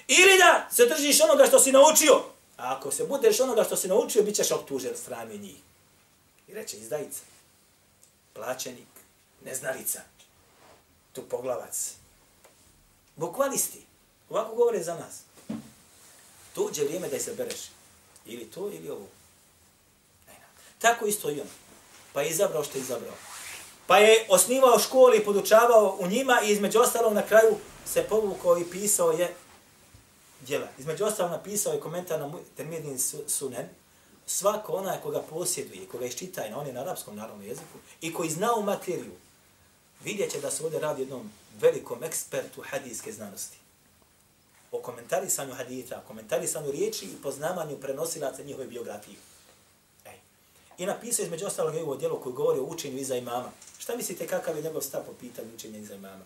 [0.07, 2.23] ili da se držiš onoga što si naučio,
[2.57, 5.57] a ako se budeš onoga što si naučio, bit ćeš optužen strane njih.
[6.47, 7.19] I reče izdajica,
[8.33, 8.87] plaćenik,
[9.45, 10.01] neznalica,
[11.13, 11.93] tu poglavac.
[13.15, 13.81] Bukvalisti.
[14.29, 15.21] Ovako govore za nas.
[16.53, 17.61] Tuđe vrijeme da izabereš.
[18.25, 19.07] Ili to, ili ovo.
[20.79, 21.47] Tako isto i on.
[22.13, 23.15] Pa je izabrao što je izabrao.
[23.87, 28.57] Pa je osnivao škole i podučavao u njima i između ostalog na kraju se povukao
[28.57, 29.35] i pisao je
[30.41, 30.67] djela.
[30.77, 33.65] Između ostalog napisao je komentar na termidin sunen.
[34.25, 38.29] Svako onaj koga posjeduje, koga iščita na on je na arapskom narodnom jeziku i koji
[38.29, 39.11] zna u materiju,
[40.03, 43.57] vidjet će da se ovdje radi jednom velikom ekspertu hadijske znanosti.
[44.71, 49.17] O komentarisanju haditha, o komentarisanju riječi i poznavanju prenosilaca njihove biografije.
[50.77, 53.51] I napisao između ostalog je ovo djelo koje govori o učenju iza imama.
[53.77, 56.23] Šta mislite kakav je njegov stav po pitanju učenja iza imama?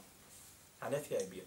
[0.79, 1.43] Hanefija je bio.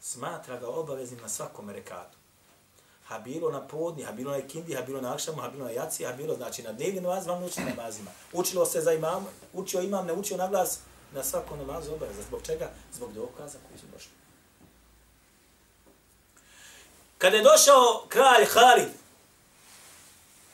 [0.00, 2.18] Smatra ga obaveznim na svakom rekatu.
[3.04, 5.70] Ha bilo na podni, ha bilo na ikindi, ha bilo na akšamu, ha bilo na
[5.70, 8.10] jaci, ha bilo znači na dnevni namaz, vam učiti namazima.
[8.32, 10.78] Učilo se za imam, učio imam, ne učio na glas,
[11.12, 12.22] na svakom namazu obaveza.
[12.22, 12.70] Zbog čega?
[12.92, 14.10] Zbog dokaza koji su došli.
[17.18, 18.88] Kada je došao kralj Halid,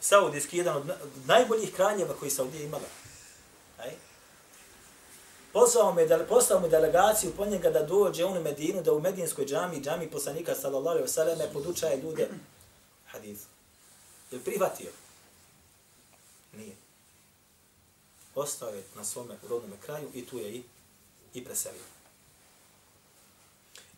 [0.01, 0.91] Saudijski, jedan od
[1.27, 2.89] najboljih kraljeva koji Saudija imala,
[3.79, 3.91] aj,
[5.53, 9.47] Poslao me, poslao mu delegaciju po njega da dođe on u Medinu, da u Medinskoj
[9.47, 12.29] džami, džami poslanika sallallahu alaihi wasallam, podučaje ljude
[13.07, 13.47] hadithu.
[14.31, 14.91] Je li prihvatio?
[16.53, 16.77] Nije.
[18.35, 20.63] Ostao je na svome rodnom kraju i tu je i,
[21.35, 22.00] i preselio.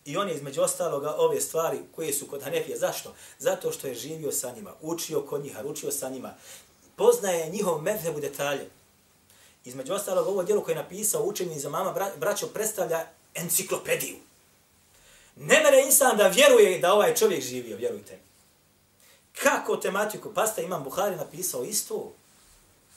[0.05, 2.77] I on je između ostaloga ove stvari koje su kod Hanefije.
[2.77, 3.13] Zašto?
[3.39, 6.33] Zato što je živio sa njima, učio kod njih, učio sa njima.
[6.95, 8.69] Poznaje njihov medheb u detalje.
[9.65, 14.15] Između ostalog, ovo djelo koje je napisao učenje za mama, bra, braćo, predstavlja enciklopediju.
[15.35, 18.19] Ne mere insan da vjeruje da ovaj čovjek živio, vjerujte.
[19.43, 20.33] Kako tematiku?
[20.33, 22.13] Pasta imam Buhari napisao isto.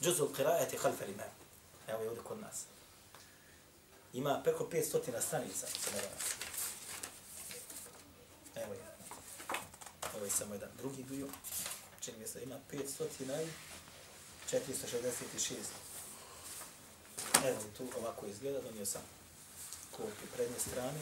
[0.02, 1.30] Džuzul qira'ati khalfa imam.
[1.88, 2.62] Evo je ovdje kod nas.
[4.12, 5.66] Ima preko 500 stranica.
[5.66, 6.00] Se ne
[8.56, 8.80] Evo je.
[10.16, 11.26] Ovo je samo jedan drugi dio.
[12.00, 13.48] Čini mi se ima 500 i
[14.50, 15.54] 466.
[17.44, 19.02] Evo tu ovako izgleda, donio sam
[19.90, 21.00] kopiju prednje strane.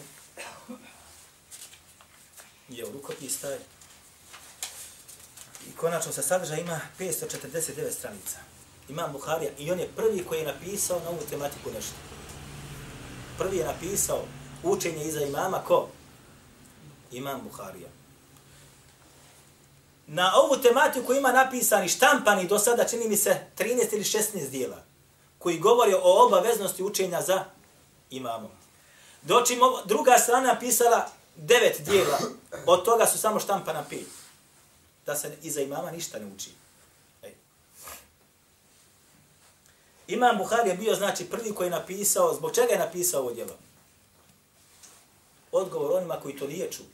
[2.69, 3.59] I evo rukopis taj.
[5.69, 8.39] I konačno sa sadržaja ima 549 stranica.
[8.89, 11.95] Imam Buharija i on je prvi koji je napisao na ovu tematiku nešto.
[13.39, 14.25] Prvi je napisao
[14.63, 15.89] učenje iza imama ko?
[17.17, 17.89] Imam Buharija.
[20.07, 24.83] Na ovu tematiku ima napisani štampani do sada, čini mi se, 13 ili 16 dijela
[25.39, 27.45] koji govori o obaveznosti učenja za
[28.11, 28.51] imamom.
[29.23, 32.19] Doći druga strana napisala devet dijela,
[32.67, 34.07] od toga su samo štampana pet.
[35.07, 36.51] Da se iza imama ništa ne uči.
[37.23, 37.33] Ej.
[40.09, 43.57] Imam Buhari je bio znači prvi koji je napisao, zbog čega je napisao ovo djelo?
[45.53, 46.87] Odgovor onima koji to nije čuo.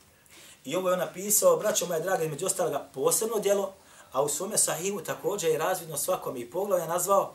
[0.65, 3.73] I ovo je on napisao, braćo moje drage, među ostaloga posebno djelo,
[4.11, 7.33] a u svome sahivu također je razvidno svakom i poglavlja nazvao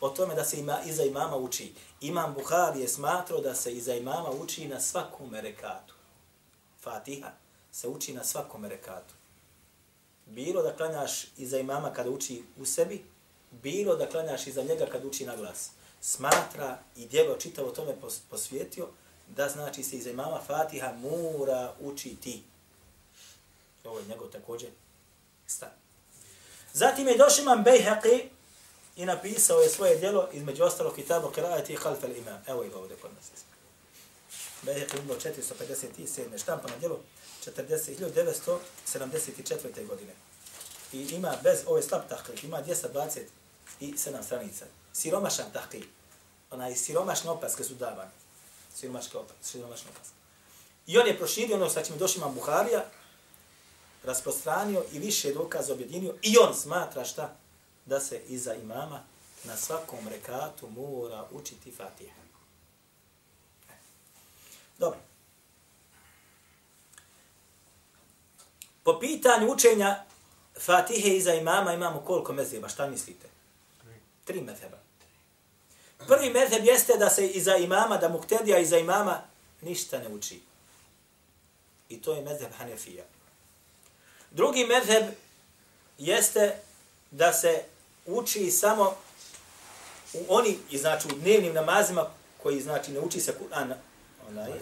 [0.00, 1.72] o tome da se ima, iza imama uči.
[2.00, 5.94] Imam Buhari je smatrao da se iza imama uči na svakom rekatu.
[6.82, 7.30] Fatiha
[7.72, 9.14] se uči na svakom rekatu.
[10.26, 13.04] Bilo da klanjaš iza imama kada uči u sebi,
[13.50, 15.70] bilo da klanjaš iza njega kada uči na glas.
[16.00, 17.94] Smatra i djelo čitavo tome
[18.30, 18.88] posvjetio
[19.28, 22.42] da znači se iza imama Fatiha mora učiti.
[23.90, 24.70] Ovo je njegov također
[25.46, 25.70] stan.
[26.72, 28.28] Zatim je došao imam Bejheqi
[28.96, 32.38] i napisao je svoje djelo između ostalog kitabu Kirajati i al-imam.
[32.46, 33.24] Evo je ovdje kod nas.
[34.62, 36.42] Bejheqi je umro 457.
[36.42, 37.00] štampano djelo
[37.46, 39.86] 1974.
[39.86, 40.12] godine.
[40.92, 42.62] I ima bez ove slab tahkik, ima
[43.80, 44.64] 227 stranica.
[44.92, 45.84] Siromašan tahkik.
[46.50, 48.10] Onaj siromašne opaske su davane.
[48.74, 50.14] Siromaške opaske, siromašne opaske.
[50.86, 52.84] I on je proširio ono sa čim došli imam Buharija,
[54.02, 57.36] rasprostranio i više dokaza objedinio i on smatra šta?
[57.86, 59.02] da se iza imama
[59.44, 62.14] na svakom rekatu mora učiti Fatiha.
[64.78, 64.98] Dobro.
[68.82, 70.04] Po pitanju učenja
[70.60, 73.28] Fatihe iza imama imamo koliko mezheba, šta mislite?
[74.24, 74.78] Tri mezheba.
[76.06, 79.22] Prvi mezheb jeste da se iza imama, da muktedija iza imama
[79.60, 80.40] ništa ne uči.
[81.88, 83.04] I to je mezheb Hanefija.
[84.30, 85.04] Drugi medheb
[85.98, 86.56] jeste
[87.10, 87.62] da se
[88.06, 88.94] uči samo
[90.14, 92.06] u oni, i znači u dnevnim namazima
[92.42, 93.74] koji znači ne uči se Kur'an,
[94.28, 94.52] onaj,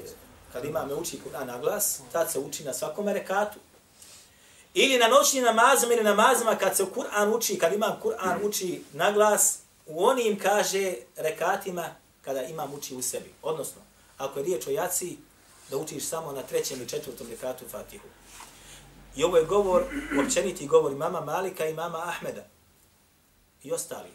[0.53, 3.59] kad ima me uči Kur'an na glas, tad se uči na svakom rekatu.
[4.75, 9.13] Ili na noćnim namazima ili namazima kad se Kur'an uči, kad imam Kur'an uči na
[9.13, 13.33] glas, u onim kaže rekatima kada imam uči u sebi.
[13.43, 13.83] Odnosno,
[14.19, 15.17] ako je riječ o jaci,
[15.71, 18.09] da učiš samo na trećem i četvrtom rekatu Fatihu.
[19.19, 19.83] I ovo je govor,
[20.25, 22.45] općeniti govor mama Malika i mama Ahmeda
[23.63, 24.09] i ostali.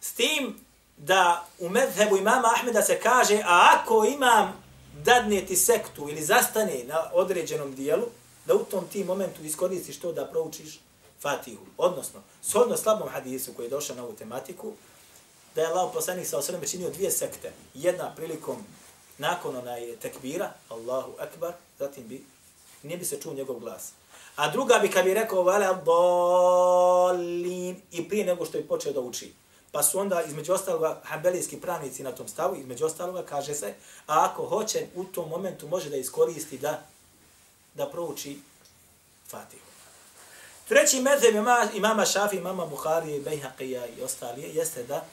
[0.00, 0.56] S tim
[0.96, 4.64] da u medhebu imama Ahmeda se kaže, a ako imam
[5.04, 8.06] dadne ti sektu ili zastane na određenom dijelu,
[8.46, 10.80] da u tom ti momentu iskoristiš to da proučiš
[11.20, 11.66] Fatihu.
[11.76, 14.72] Odnosno, shodno slabom hadisu koji je došao na ovu tematiku,
[15.54, 17.52] da je Allah poslanik sa osrem činio dvije sekte.
[17.74, 18.56] Jedna prilikom
[19.18, 22.24] nakon onaj tekbira, Allahu akbar, zatim bi,
[22.82, 23.92] nije bi se čuo njegov glas.
[24.36, 29.00] A druga bi kad bi rekao, vele dolin, i prije nego što je počeo da
[29.00, 29.32] uči.
[29.72, 33.74] Pa su onda, između ostaloga, hambelijski pravnici na tom stavu, između ostaloga, kaže se,
[34.06, 36.82] a ako hoće, u tom momentu može da iskoristi da,
[37.74, 38.38] da prouči
[39.28, 39.66] Fatihu.
[40.68, 45.04] Treći medheb ima, imama Šafi, imama Buhari, Bejhaqija i ostali jeste da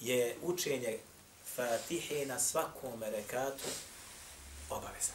[0.00, 0.98] je učenje
[1.54, 3.68] Fatihe na svakom rekatu
[4.70, 5.14] obavezno.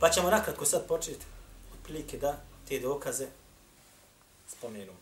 [0.00, 1.26] Pa ćemo nakratko sad početi
[1.74, 3.26] otprilike da te dokaze
[4.48, 4.98] spomenemo.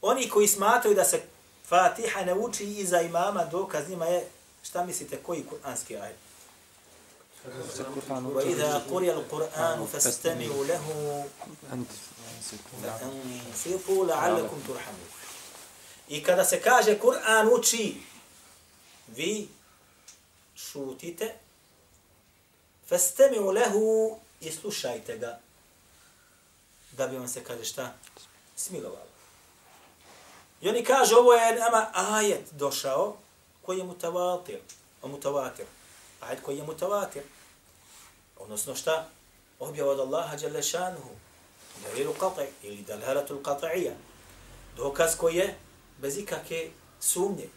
[0.00, 1.22] Oni koji smatraju da se
[1.68, 4.28] Fatiha ne uči iza imama, dokaz njima je,
[4.62, 6.16] šta mislite, koji kuranski ajet?
[8.08, 10.84] وإذا قرئ القرآن فاستمعوا له
[12.82, 15.08] فأنصتوا لعلكم ترحمون
[16.08, 17.96] I kada se kaže Kur'an uči,
[19.08, 19.48] vi
[20.56, 21.34] šutite,
[22.89, 25.39] fastemi'u lehu i slušajte ga,
[26.91, 27.93] da bi vam se kaže šta?
[28.55, 29.07] Smilovalo.
[30.61, 33.17] I oni kaže, ovo je nama ajet došao,
[33.61, 34.59] koji je mutavatir,
[35.03, 35.65] A mutavatir,
[36.21, 37.23] ajet koji je mutavatir.
[38.37, 39.09] Odnosno šta?
[39.59, 41.09] Objava od Allaha jalla šanuhu,
[41.83, 43.93] dalilu qati ili dalhalatul qati'ija.
[44.77, 45.55] Dokaz koji je
[45.97, 47.49] bez ikake sumnje.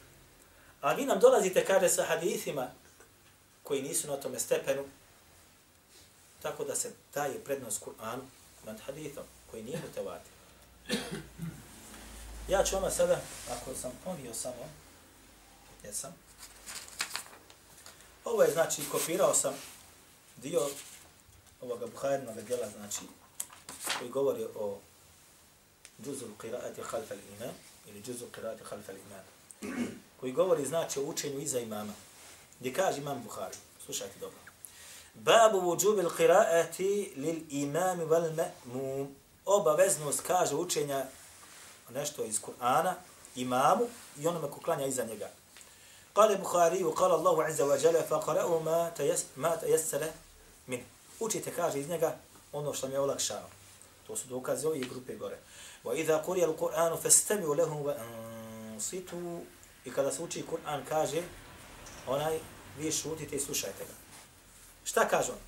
[0.80, 2.70] A vi nam dolazite, kaže, sa hadithima
[3.62, 4.84] koji nisu na tome stepenu,
[6.42, 8.22] tako da se daje prednost Kur'anu
[8.64, 10.32] nad hadithom koji nije mutavatir.
[12.48, 13.20] Ja ću vama sada,
[13.50, 14.68] ako sam ponio samo,
[15.84, 16.14] jesam,
[18.24, 19.54] ovo je, znači, kopirao sam
[20.36, 20.60] dio
[21.60, 23.00] ovoga Buharinog djela, znači,
[23.98, 24.78] koji govori o
[26.04, 27.54] džuzu qiraati khalfa al-imam,
[27.86, 29.24] ili džuzu qiraati khalfa al-imam,
[30.20, 31.92] koji govori, znači, o učenju iza imama.
[32.60, 34.49] Gdje kaže imam Buhari, slušajte dobro.
[35.24, 39.08] Babu vudžubil qiraeti lil imam wal ma'mum.
[39.44, 41.04] Obaveznost kaže učenja
[41.90, 42.94] nešto iz Kur'ana
[43.36, 43.84] imamu
[44.18, 45.30] i onome ko klanja iza njega.
[46.12, 48.60] Kale Bukhari u kale Allahu Azza wa Jale fa kale u
[49.36, 50.12] ma tajessere
[50.66, 50.80] min.
[51.20, 52.16] Učite, kaže iz njega,
[52.52, 53.48] ono što mi je olakšao.
[54.06, 55.38] To su dokaze ove grupe gore.
[55.84, 57.94] Wa idha kurija u Kur'anu fa stavi u lehum wa
[58.80, 59.40] situ.
[59.84, 61.22] I kada se uči Kur'an, kaže,
[62.06, 62.38] onaj,
[62.78, 63.99] vi šutite i slušajte ga.
[64.83, 65.39] Šta kaže on?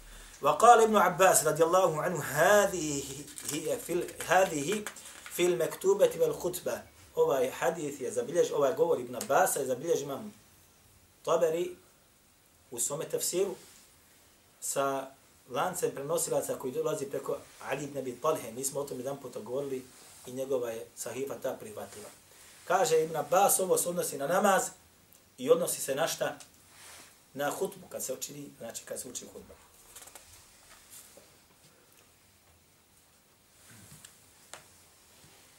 [0.42, 3.04] وقال ابن عباس رضي الله عنه هذه
[3.52, 4.84] هي في هذه
[5.36, 6.82] في المكتوبة والخطبة
[7.16, 10.34] ovaj hadith je zabiljež, ovaj govor Ibn Abbas je zabiljež imam
[11.26, 11.76] Taberi
[12.72, 13.56] u svome tafsiru
[14.62, 15.08] sa
[15.50, 17.38] lancem prenosilaca koji dolazi preko
[17.70, 18.52] Ali ibn Abi Talhe.
[18.52, 19.86] Mi smo o tom jedan puta govorili
[20.26, 22.10] i njegova je sahifa ta prihvatila.
[22.66, 24.64] Kaže Ibn Abbas, ovo se odnosi na namaz
[25.38, 26.38] i odnosi se na šta?
[27.35, 29.55] Na hutbu, kad se učini, znači kad se uči hutba.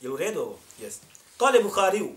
[0.02, 0.60] Je u redu ovo?
[0.80, 1.06] Jeste.
[1.38, 2.16] Kale Bukhariju,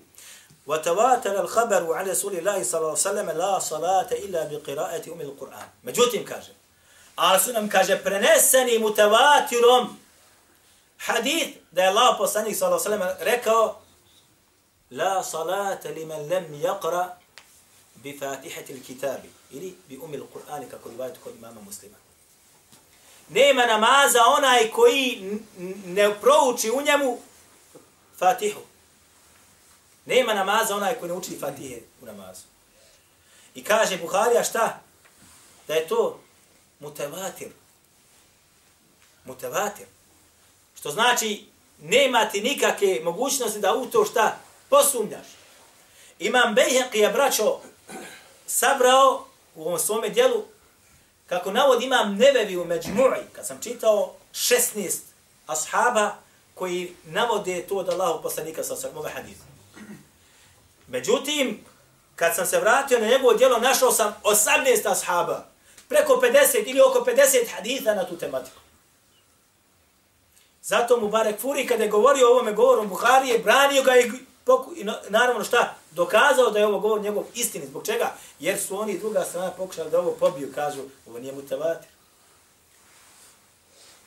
[0.66, 5.68] وتواتر الخبر عن رسول الله صلى الله عليه وسلم لا صلاة إلا بقراءة أم القرآن.
[5.82, 6.52] Međutim, kaže,
[7.16, 9.98] ali su nam, kaže, preneseni mutavatirom
[10.98, 13.80] hadith da je Allah poslanik sallallahu alejhi ve sellem rekao
[14.90, 17.08] la salata liman lam yaqra
[17.94, 19.20] bi fatihati al-kitab
[19.50, 21.96] ili bi umil Kur'an kako rivayet kod imama Muslima.
[23.28, 25.38] Nema namaza onaj koji
[25.86, 27.18] ne prouči u njemu
[28.18, 28.60] Fatihu.
[30.06, 32.42] Nema namaza onaj koji ne uči Fatihe u namazu.
[33.54, 34.80] I kaže Buharija šta?
[35.68, 36.20] Da je to
[36.80, 37.48] mutevatir.
[39.24, 39.86] Mutevatir.
[40.78, 41.46] Što znači,
[41.82, 44.38] nema ti nikakve mogućnosti da u to šta
[44.68, 45.26] posumnjaš.
[46.18, 47.60] Imam Bejheq je, braćo,
[48.46, 49.26] sabrao
[49.56, 50.44] u ovom svome dijelu,
[51.26, 54.98] kako navod imam nevevi u Međmu'i, kad sam čitao 16
[55.46, 56.14] ashaba
[56.54, 59.44] koji navode to od Allahu poslanika sa svog hadisa.
[60.88, 61.64] Međutim,
[62.16, 65.46] kad sam se vratio na njegovo dijelo, našao sam 18 ashaba,
[65.88, 68.60] preko 50 ili oko 50 haditha na tu tematiku.
[70.62, 74.10] Zato mu Barek Furi, kada je govorio o ovome govoru Buharije, branio ga i
[74.46, 77.66] poku, i na- naravno šta, dokazao da je ovo govor njegov istini.
[77.66, 78.14] Zbog čega?
[78.38, 81.88] Jer su oni druga strana pokušali da ovo pobiju, kažu, ovo nije mutavatir.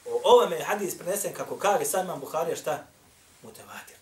[0.05, 2.83] O ovome je hadis prenesen kako kaže sad imam Buharija šta?
[3.43, 3.95] Mutavatir.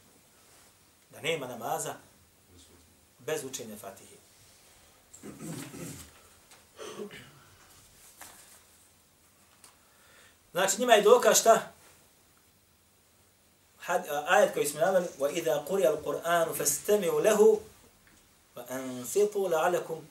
[1.10, 1.94] Da nema namaza
[3.20, 4.16] bez učenja Fatihe.
[10.52, 11.72] Znači njima je dokaz šta?
[14.28, 17.60] Ajet koji smo naveli وَإِذَا قُرِيَ الْقُرْآنُ فَاسْتَمِعُوا لَهُ
[18.56, 20.02] وَأَنْصِتُوا لَعَلَكُمْ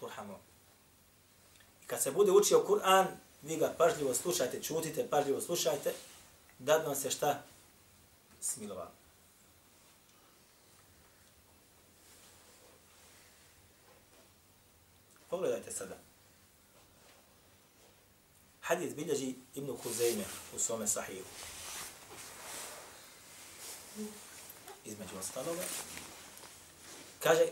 [0.00, 0.38] تُرْحَمُونَ
[1.82, 3.06] I kad se bude učio Kur'an,
[3.42, 5.94] vi ga pažljivo slušajte, čutite, pažljivo slušajte,
[6.58, 7.42] da bi vam se šta
[8.40, 8.90] smilovalo.
[15.30, 15.96] Pogledajte sada.
[18.60, 20.24] Hadis bilježi Ibn Huzeyme
[20.56, 21.53] u svome sahihu.
[24.84, 25.62] između ostaloga.
[27.22, 27.46] Kaže,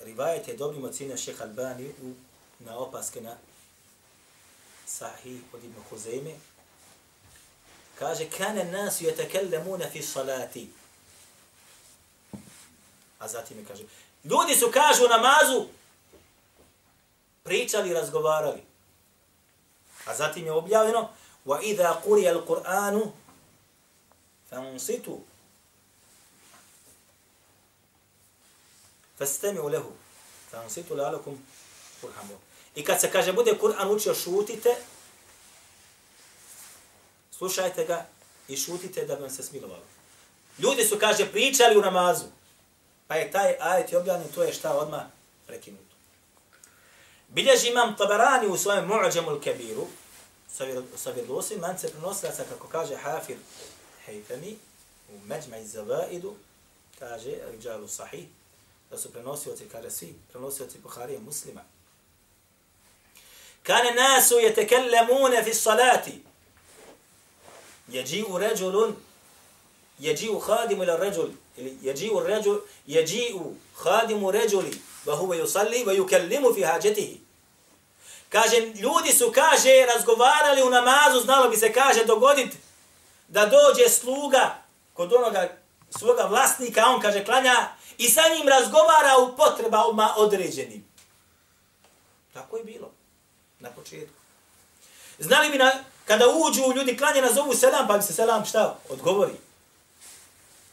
[0.00, 2.14] rivajet je dobrim ocjenio šeha Albani u,
[2.58, 3.36] na opaske na
[4.86, 6.34] sahih od Ibn Huzeme.
[7.98, 10.70] Kaže, kane nasu ju etekellemuna fi salati.
[13.18, 13.84] A zatim je kaže,
[14.24, 15.66] ljudi su kažu namazu,
[17.42, 18.62] pričali, razgovarali.
[20.06, 21.08] A zatim je objavljeno,
[21.46, 23.10] wa idha kurija al-Qur'anu,
[24.50, 24.56] fa
[29.18, 29.92] Fastemi lehu.
[30.50, 31.46] Fansitu lalakum
[32.00, 32.38] kurhamu.
[32.74, 34.76] I kad se kaže bude Kur'an učio, šutite,
[37.32, 38.06] slušajte ga
[38.48, 39.82] i šutite da vam se smilovalo.
[40.58, 42.24] Ljudi su, kaže, pričali u namazu.
[43.06, 45.10] Pa je taj ajet objavljen, to je šta odma
[45.46, 45.94] prekinuto.
[47.28, 49.86] Bilježi imam Tabarani u svojem Mu'ađamu kebiru
[50.96, 53.36] sa vjerovosim lance prenosilaca, kako kaže Hafir
[54.06, 54.56] Hejtani,
[55.08, 56.34] u Međma i Zavaidu,
[56.98, 58.26] kaže, Rijalu Sahih,
[58.94, 61.60] da su prenosioci, kaže svi, prenosioci Buharije muslima.
[63.62, 66.22] Kane nasu je tekellemune fi salati,
[67.88, 68.96] jeđi'u ređulun,
[69.98, 76.54] jeđi'u hadimu ila ređul, ili jeđi'u ređul, jeđi'u hadimu ređuli, va huve yusalli, va yukellimu
[76.54, 77.20] fi hađetihi.
[78.28, 82.52] Kaže, ljudi su, kaže, razgovarali u namazu, znalo bi se, kaže, dogodit
[83.28, 85.56] da dođe sluga kod onoga
[85.90, 90.84] svoga vlasnika, on, kaže, klanja i sa njim razgovara u potrebama određenim.
[92.32, 92.90] Tako je bilo
[93.60, 94.14] na početku.
[95.18, 95.72] Znali bi, na,
[96.04, 99.32] kada uđu ljudi klanje, nazovu selam, pa bi se selam šta odgovori.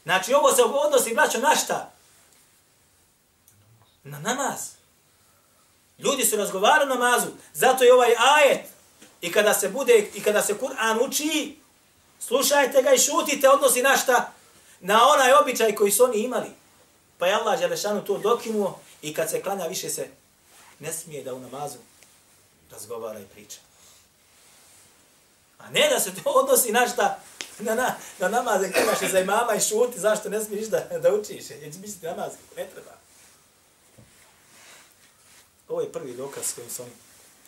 [0.02, 1.92] Znači, ovo se odnosi, braćo, na šta?
[4.04, 4.60] Na namaz.
[5.98, 8.66] Ljudi su razgovarali na namazu, zato je ovaj ajet.
[9.20, 11.58] I kada se bude i kada se Kur'an uči,
[12.20, 14.32] slušajte ga i šutite, odnosi na šta?
[14.80, 16.61] Na onaj običaj koji su oni imali.
[17.22, 20.08] Pa je Allah Želešanu to dokinuo i kad se klanja više se
[20.78, 21.78] ne smije da u namazu
[22.70, 23.58] razgovara i priča.
[25.58, 27.20] A ne da se to odnosi na šta?
[27.58, 31.50] Na, na, na namaze klanjaš za imama i šuti, zašto ne smiješ da, da učiš?
[31.50, 32.92] Jer će misliti namaz, ne treba.
[35.68, 36.92] Ovo je prvi dokaz s kojim su oni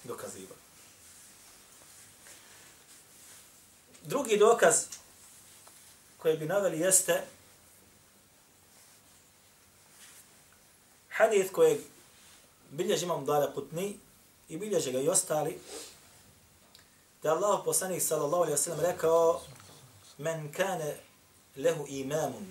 [0.04, 0.60] dokazivali.
[4.02, 4.74] Drugi dokaz
[6.18, 7.22] koji bi naveli jeste
[11.16, 11.80] hadith kojeg
[12.70, 13.96] bilježi imam Dala Kutni
[14.48, 15.58] i bilježi ga i ostali,
[17.22, 19.40] da je Allah poslanik sallallahu alaihi wasallam rekao
[20.18, 20.96] men kane
[21.56, 22.46] lehu imamun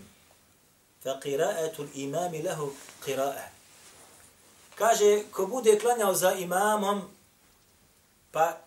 [1.03, 2.71] fa qira'atu imami lehu
[3.05, 3.47] qira'a.
[4.75, 7.01] Kaže, ko bude klanjao za imamom,
[8.31, 8.57] pa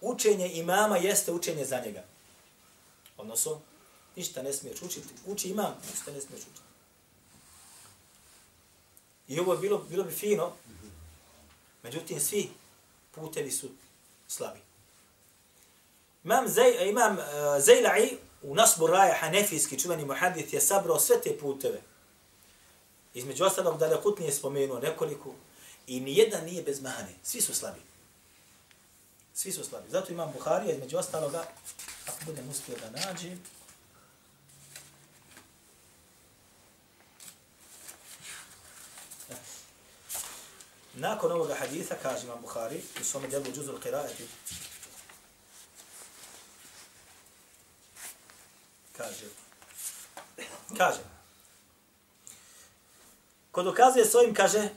[0.00, 2.04] učenje imama jeste učenje za njega.
[3.16, 3.60] Odnosno,
[4.16, 5.14] ništa ne smiješ učiti.
[5.26, 6.73] Uči imam, ništa ne smiješ učiti.
[9.28, 10.52] I ovo je bilo, bilo bi fino,
[11.82, 12.50] međutim, svi
[13.14, 13.68] putevi su
[14.28, 14.60] slabi.
[16.24, 21.20] Imam, Zaj, imam eh, uh, Zajla'i u Nasbu Raja Hanefijski čuveni muhadith je sabrao sve
[21.20, 21.80] te puteve.
[23.14, 25.34] Između ostalog da Lekut nije spomenuo nekoliko
[25.86, 27.14] i nijedan nije bez mahane.
[27.22, 27.80] Svi su slabi.
[29.34, 29.90] Svi su slabi.
[29.90, 31.44] Zato imam Buharija između ostaloga,
[32.06, 33.42] ako budem uspio da nađem,
[40.94, 44.26] Nakon ovoga haditha, kaže imam Buhari, u svome djelu džuzul qiraati,
[48.96, 49.26] kaže,
[50.78, 51.00] kaže,
[53.52, 54.68] ko dokazuje s ovim, kaže,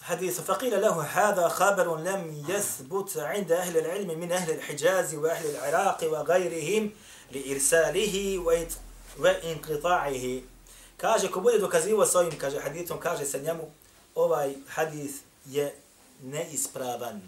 [0.00, 5.98] حديث فقيل له هذا خبر لم يثبت عند أهل العلم من أهل الحجاز وأهل العراق
[6.02, 6.90] وغيرهم
[7.32, 8.40] لإرساله
[11.40, 13.70] bude dokazivo s ovim, kaže, hadithom, kaže se njemu,
[14.14, 15.74] ovaj hadith je
[16.22, 17.20] neispravan.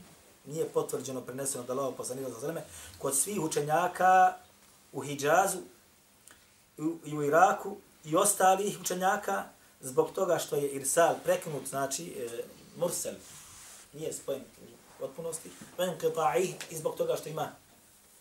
[0.46, 2.64] Nije potvrđeno, preneseno da lavo poslanika za zreme.
[2.98, 4.36] Kod svih učenjaka
[4.92, 5.58] u Hidžazu
[7.04, 9.44] i u Iraku i ostalih učenjaka,
[9.80, 12.42] zbog toga što je irsal prekinut, znači e,
[12.76, 13.14] mursel,
[13.92, 17.52] nije spojen u potpunosti, ven qita'i i zbog toga što ima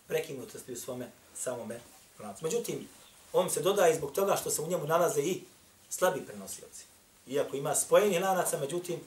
[0.08, 1.80] prekinutosti u svome samome
[2.20, 2.44] lancu.
[2.44, 2.88] Međutim,
[3.32, 5.42] on se dodaje zbog toga što se u njemu nalaze i
[5.90, 6.84] slabi prenosioci.
[7.26, 9.00] Iako ima spojeni lanaca, međutim,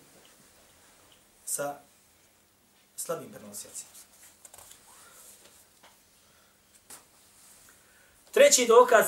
[1.46, 1.80] sa
[2.96, 3.90] slabim prenosiocima.
[8.32, 9.06] Treći dokaz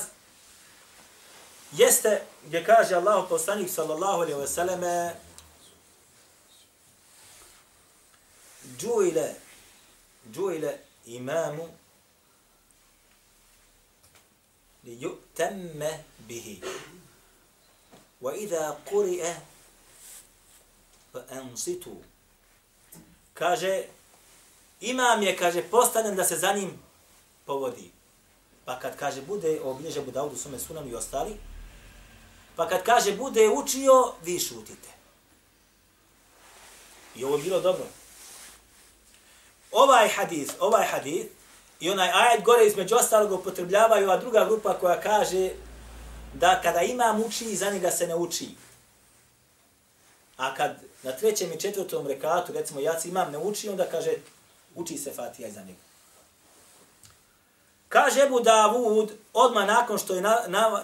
[1.72, 5.16] jeste gdje kaže Allah poslanik sallallahu alaihi wa sallame
[8.78, 9.36] džuile
[10.34, 11.68] džuile imamu
[14.84, 15.92] li yu'tamma
[16.28, 16.62] bihi
[18.22, 19.36] wa idha quri'e
[21.12, 22.04] fa ansitu
[23.38, 23.84] kaže
[24.82, 26.80] imam je kaže postavljen da se za njim
[27.46, 27.92] povodi
[28.66, 31.38] pa kad kaže bude obilježe Budaudu sume sunanu i ostali
[32.58, 34.90] Pa kad kaže bude učio, vi šutite.
[37.16, 37.86] I ovo je bilo dobro.
[39.72, 41.26] Ovaj hadis, ovaj hadis
[41.80, 45.50] i onaj ajet gore između ostalog upotrebljavaju a druga grupa koja kaže
[46.34, 48.50] da kada imam uči, za njega se ne uči.
[50.38, 54.12] A kad na trećem i četvrtom rekatu, recimo ja imam ne uči, onda kaže
[54.76, 55.80] uči se Fatija iza njega.
[57.90, 60.22] Kaže Ebu Davud, odmah nakon što je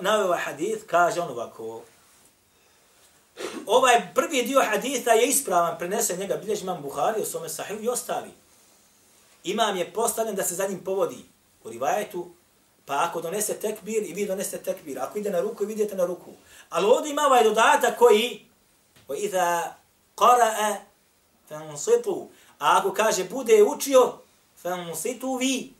[0.01, 1.81] naveo ovaj hadith, kaže on ovako,
[3.65, 7.89] ovaj prvi dio haditha je ispravan, prenese njega, bilješ imam Buhari, u svome sahiju i
[7.89, 8.29] ostali.
[9.43, 11.25] Imam je postavljen da se za njim povodi
[11.63, 12.31] u rivajetu,
[12.85, 16.05] pa ako donese tekbir i vi donese tekbir, ako ide na ruku i vidite na
[16.05, 16.31] ruku.
[16.69, 18.45] Ali ovdje ima ovaj dodatak koji,
[19.07, 19.73] o iza
[20.15, 20.75] qara'a
[21.49, 22.29] fansitu,
[22.59, 24.17] a ako kaže bude učio,
[24.61, 25.73] fansitu vi,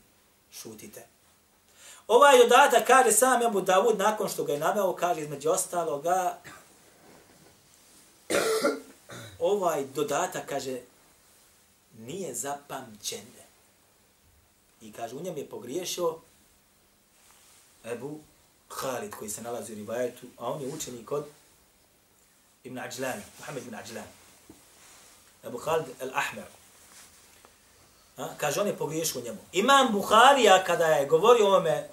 [0.52, 1.06] šutite.
[2.08, 6.38] Ovaj dodatak kaže sam Abu Davud nakon što ga je naveo, kaže između ostaloga,
[9.38, 10.80] ovaj dodatak kaže
[11.98, 13.26] nije zapamćen.
[14.82, 16.18] I kaže u njem je pogriješio
[17.84, 18.18] Ebu
[18.68, 21.24] Khalid koji se nalazi u rivajetu, a on je učenik od
[22.64, 24.06] Ibn Ajlan, Muhammed ibn Ajlan.
[25.44, 26.48] Ebu Khalid al-Ahmer.
[28.36, 29.38] Kaže, on je pogriješio njemu.
[29.52, 31.88] Imam Buharija, kada je govorio o ovome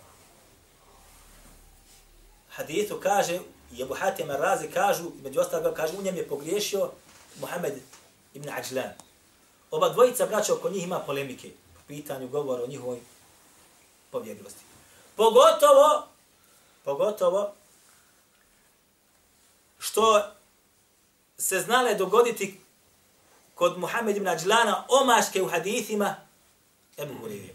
[2.49, 3.39] hadithu kaže,
[3.71, 6.91] i Abu Hatim al-Razi kažu, među ostalog kaže, u njem je pogriješio
[7.39, 7.73] Muhammed
[8.33, 8.93] ibn Ajlan.
[9.71, 12.99] Oba dvojica braća oko njih ima polemike po pitanju govora o njihovoj
[14.11, 14.63] povjedljivosti.
[15.15, 16.07] Pogotovo,
[16.83, 17.53] pogotovo,
[19.79, 20.31] što
[21.41, 22.59] se znale dogoditi
[23.55, 26.15] kod Muhammed ibn Ajlana omaške u hadithima
[26.97, 27.53] Ebu Hureyre.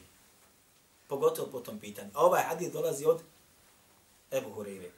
[1.08, 2.10] Pogotovo po tom pitanju.
[2.14, 3.20] A ovaj hadith dolazi od
[4.30, 4.90] Ebu Hureyre.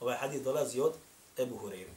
[0.00, 0.94] Ovaj hadith dolazi od
[1.38, 1.94] Ebu Hureyre.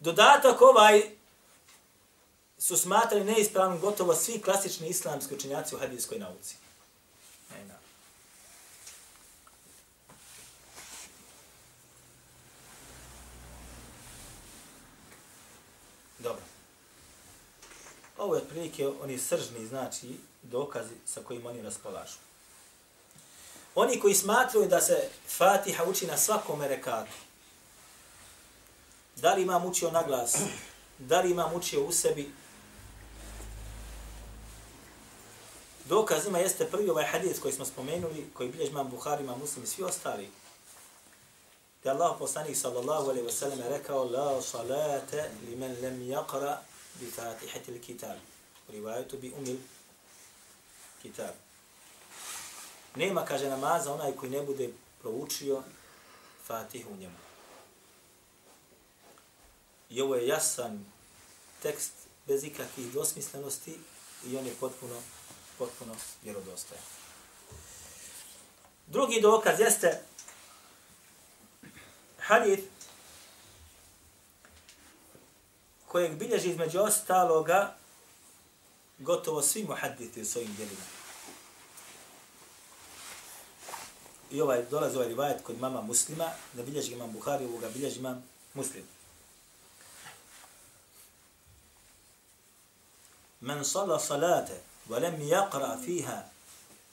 [0.00, 1.10] Dodatak ovaj
[2.58, 6.56] su smatrali neispravnim gotovo svi klasični islamski učenjaci u hadijskoj nauci.
[7.50, 7.85] Ne, ne.
[18.18, 22.16] Ovo je otprilike oni sržni, znači, dokazi sa kojim oni raspolažu.
[23.74, 27.12] Oni koji smatruju da se Fatiha uči na svakom rekatu,
[29.16, 30.36] da li imam učio na glas,
[30.98, 32.32] da li imam učio u sebi,
[35.84, 39.64] dokaz ima jeste prvi ovaj hadis koji smo spomenuli, koji bilježi imam Buhari, imam Muslim
[39.64, 40.30] i svi ostali.
[41.84, 46.56] Da Allah poslanik sallallahu alaihi wa sallam rekao La salate li men lem yaqra
[47.00, 48.16] bi fatihati li kitab.
[48.68, 48.72] U
[49.16, 49.56] bi umil
[51.02, 51.34] kitab.
[52.96, 54.70] Nema, kaže, namaza onaj koji ne bude
[55.02, 55.62] proučio
[56.46, 57.16] Fatihu u njemu.
[59.90, 60.84] I ovo je jasan
[61.62, 61.92] tekst
[62.26, 63.78] bez ikakvih dosmislenosti
[64.26, 65.02] i on je potpuno,
[65.58, 66.84] potpuno vjerodostojan.
[68.86, 70.02] Drugi dokaz jeste
[72.18, 72.75] hadith
[75.88, 77.74] kojeg bilježi između ostaloga
[78.98, 80.82] gotovo svi muhaditi u svojim djelima.
[84.30, 88.24] I ovaj dolazi ovaj rivajet kod mama muslima, ne bilježi imam Buhari, ovoga bilježi imam
[88.54, 88.82] muslim.
[93.40, 96.22] Men sala salate, wa lem yaqra fiha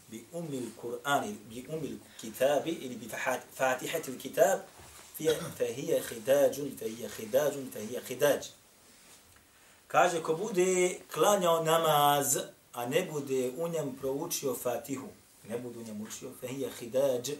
[0.08, 3.10] bi umil Kur'an, bi umil kitabi, ili bi
[3.56, 4.60] fatihati il kitab,
[5.58, 6.04] fahije
[9.94, 12.38] Kaže, ko bude klanjao namaz,
[12.74, 15.08] a ne bude u njem proučio fatihu,
[15.50, 17.32] ne bude u njem učio, fehija hidađ,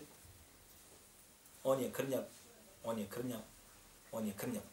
[1.64, 2.22] on je krnjav,
[2.84, 3.40] on je krnjav,
[4.12, 4.64] on je krnjav.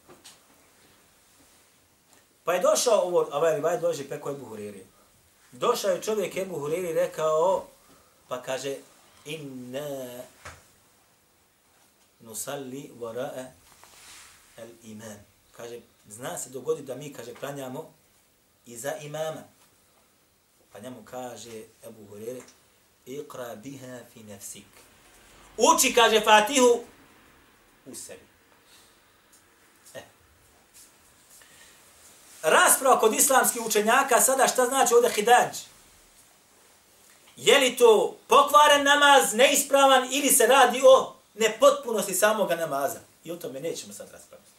[2.44, 4.86] Pa je došao ovo, ovaj rivaj dođe preko Ebu Huriri.
[5.52, 7.66] Došao je čovjek Ebu Huriri rekao,
[8.28, 8.76] pa kaže,
[9.24, 10.20] inna
[12.20, 13.46] nusalli vara'a
[14.58, 15.24] al imam.
[15.56, 17.94] Kaže, zna se dogodi da mi, kaže, klanjamo
[18.66, 19.42] iza imama.
[20.72, 22.40] Pa njemu kaže Ebu Hurere,
[23.06, 24.64] iqra biha fi nafsik.
[25.56, 26.80] Uči, kaže Fatihu,
[27.86, 28.20] u sebi.
[29.94, 30.02] E.
[32.42, 35.56] rasprava kod islamskih učenjaka sada šta znači ovdje hidađ?
[37.36, 43.00] Je li to pokvaren namaz, neispravan ili se radi o nepotpunosti samoga namaza?
[43.24, 44.50] I o tome nećemo sad raspraviti.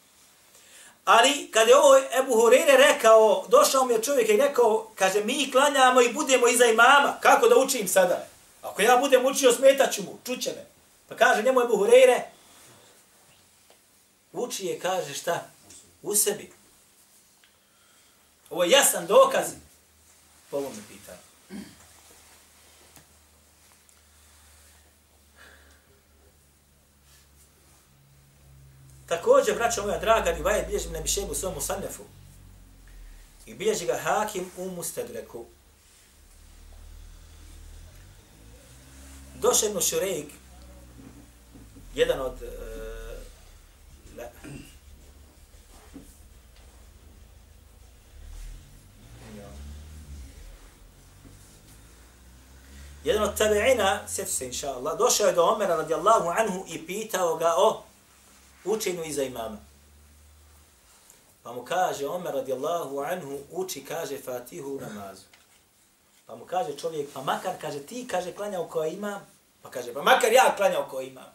[1.06, 5.52] Ali kad je ovo Ebu Hurere rekao, došao mi je čovjek i rekao, kaže, mi
[5.52, 7.18] klanjamo i budemo iza imama.
[7.22, 8.28] Kako da učim sada?
[8.62, 10.66] Ako ja budem učio, smetaću mu, čuće me.
[11.10, 12.24] Pa kaže njemu Ebu Hurere,
[14.34, 15.44] uči je, kaže šta?
[16.02, 16.52] U sebi.
[18.50, 19.46] Ovo je jasan dokaz
[20.50, 21.31] po ovom pitanju.
[29.12, 32.04] Također, braćo moja draga, Rivajet bilježi na Mišebu svom Musannefu.
[33.46, 35.46] I bilježi ga Hakim u Mustadreku.
[39.36, 40.28] Došao je Šurejk,
[41.96, 42.50] jedan od uh,
[44.18, 44.24] la,
[53.04, 57.36] Jedan od tabi'ina, sjeti se inša Allah, došao je do Omera radijallahu anhu i pitao
[57.36, 57.84] ga o
[58.66, 59.58] učenju iza imama.
[61.44, 65.26] Pa mu kaže Omer radijallahu anhu, uči, kaže Fatihu u namazu.
[66.26, 69.28] Pa mu kaže čovjek, pa makar, kaže, ti, kaže, klanjao koja imam.
[69.62, 71.34] Pa kaže, pa makar ja klanjao koja imam.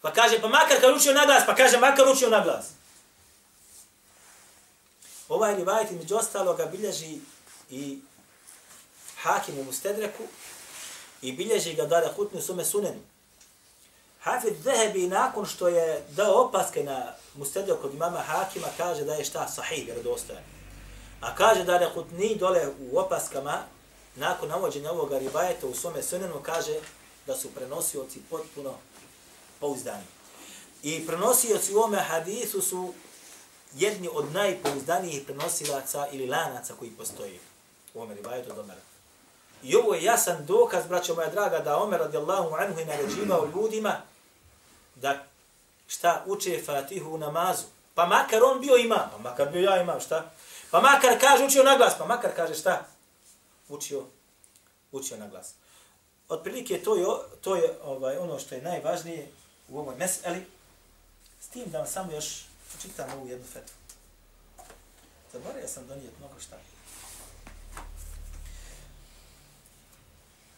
[0.00, 2.70] Pa kaže, pa makar kad učio na glas, pa kaže, makar učio na glas.
[5.28, 7.18] Ovaj rivajt, među ostaloga, bilježi
[7.70, 7.98] i
[9.16, 10.22] Hakim u Mustedreku
[11.22, 13.00] i bilježi ga Dara Hutni u sume sunenu.
[14.24, 19.24] Hafid Zehebi nakon što je dao opaske na Mustedreku kod imama Hakima kaže da je
[19.24, 20.42] šta sahih, vjerodostojan.
[21.20, 23.62] A kaže da je ni dole u opaskama
[24.16, 26.74] nakon navođenja ovog ribajeta u sume sunenu kaže
[27.26, 28.74] da su prenosioci potpuno
[29.60, 30.04] pouzdani.
[30.82, 32.94] I prenosioci u ome hadisu su
[33.74, 37.40] jedni od najpouzdanijih prenosilaca ili lanaca koji postoji
[37.94, 38.80] u Omer Ibajetu od Omera.
[39.62, 44.00] I ovo je jasan dokaz, braćo moja draga, da Omer radijallahu anhu je naređivao ljudima
[45.04, 45.24] da
[45.86, 47.64] šta uče Fatihu u namazu.
[47.94, 50.30] Pa makar on bio imam, pa makar bio ja imam, šta?
[50.70, 52.86] Pa makar kaže učio na glas, pa makar kaže šta?
[53.68, 54.04] Učio,
[54.92, 55.52] učio na glas.
[56.28, 57.06] Otprilike to je,
[57.40, 59.28] to je ovaj, ono što je najvažnije
[59.68, 60.46] u ovoj meseli.
[61.40, 62.44] S tim da vam samo još
[62.82, 63.76] čitam ovu jednu fetvu.
[65.32, 66.56] Zaboravio sam donijeti mnogo šta.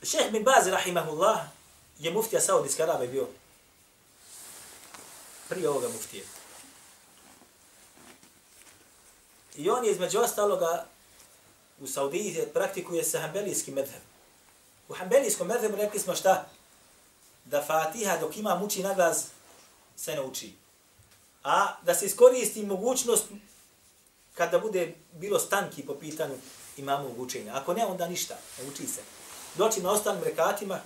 [0.02, 1.38] Šeh bin Baz, rahimahullah,
[1.98, 3.26] je muftija Saudijske Arabe bio
[5.48, 6.24] prije ovoga muftije.
[9.56, 10.86] I on je između ostaloga
[11.80, 14.02] u Saudiji praktikuje se hambelijski medheb.
[14.88, 16.48] U hambelijskom medhebu rekli smo šta?
[17.44, 19.26] Da Fatiha dok ima muči naglas
[19.96, 20.54] se ne uči.
[21.44, 23.24] A da se iskoristi mogućnost
[24.34, 26.34] kada bude bilo stanki po pitanju
[26.76, 27.52] imamo učenja.
[27.54, 29.00] Ako ne, onda ništa, ne uči se
[29.56, 30.80] doći na ostalim rekatima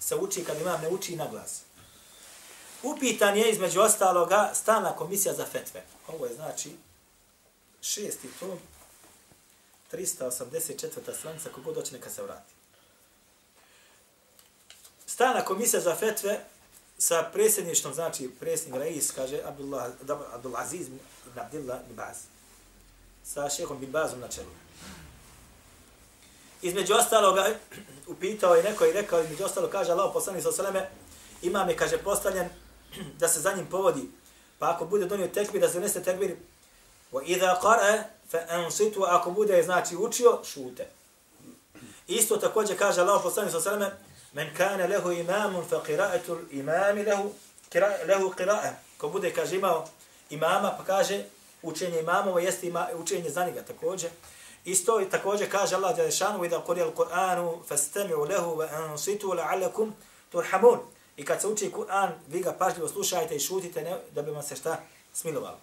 [0.00, 1.60] se uči kad imam ne uči na glas.
[2.82, 5.82] Upitan je između ostaloga stalna komisija za fetve.
[6.08, 6.76] Ovo je znači
[7.80, 8.58] šesti tom,
[9.92, 11.14] 384.
[11.18, 12.52] stranica, kogod doći neka se vrati.
[15.06, 16.44] Stalna komisija za fetve
[16.98, 19.90] sa predsjedništvom, znači predsjednik Reis, kaže Abdullah,
[20.32, 20.98] Abdullah Aziz ibn
[21.40, 22.16] Abdullah ibn Baz.
[23.24, 24.50] Sa šehom bin Bazom na čelu.
[26.62, 27.46] Između ostaloga,
[28.06, 30.90] upitao je neko i rekao, između ostalo kaže Allah poslanik sa sveme,
[31.42, 32.48] imam je, kaže, postavljen
[33.18, 34.10] da se za njim povodi.
[34.58, 36.36] Pa ako bude donio tekbir, da se donese tekbir,
[37.12, 40.86] wa idha qara fa ansitu ako bude znači učio šute
[42.08, 43.98] isto takođe kaže Allah poslanik sallallahu alejhi ve
[44.32, 47.32] selleme: men kana lahu imamun fa qira'atu al-imam lahu
[47.72, 49.88] qira'a lahu qira'a ko bude kaže imao
[50.30, 51.24] imama pa kaže
[51.62, 54.08] učenje imamova jeste ima učenje za njega takođe
[54.64, 59.90] Isto i također kaže Allah dželle šanu: da kuri al-Qur'anu fastami'u lahu wa ansitu la'allakum
[60.32, 60.78] turhamun.
[61.20, 64.42] I kad se uči Kur'an, vi ga pažljivo slušajte i šutite ne, da bi vam
[64.42, 64.80] se šta
[65.12, 65.58] smilovalo.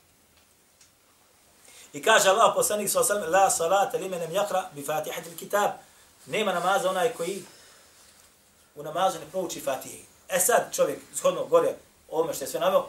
[1.94, 5.72] I kaže Allah poslanik sa osam, la salata li menem jakra bi fatihati kitab.
[6.26, 7.44] Nema namaza onaj koji
[8.76, 10.06] u namazu ne prouči fatihi.
[10.30, 11.76] E sad čovjek, shodno gore,
[12.10, 12.86] ovome što je sve navio,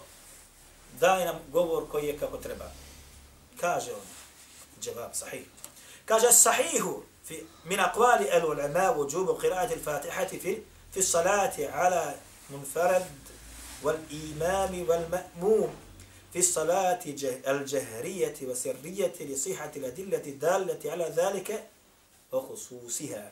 [1.01, 2.65] daje nam govor koji je kako treba.
[3.61, 4.07] Kaže on,
[4.81, 5.47] džavab sahih.
[6.05, 10.63] Kaže sahihu fi min aqwali al-ulama wujubu qira'ati al-fatihati fi
[10.93, 13.04] fi salati ala munfarad
[13.84, 15.70] wal imam wal ma'mum
[16.34, 17.00] في الصلاة
[17.48, 21.64] الجهرية وسرية لصحة الأدلة الدالة على ذلك
[22.32, 23.32] وخصوصها.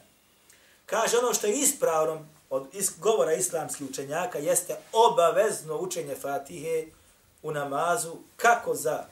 [0.85, 6.85] Kaže ono što je ispravno od is govora islamskih učenjaka jeste obavezno učenje Fatihe
[7.43, 9.05] u namazu kako za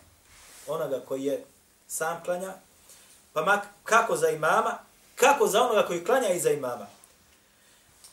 [0.68, 1.43] onoga koji je
[1.88, 2.54] sam klanja,
[3.34, 4.78] pa mak, kako za imama,
[5.16, 6.88] kako za onoga koji klanja i za imama.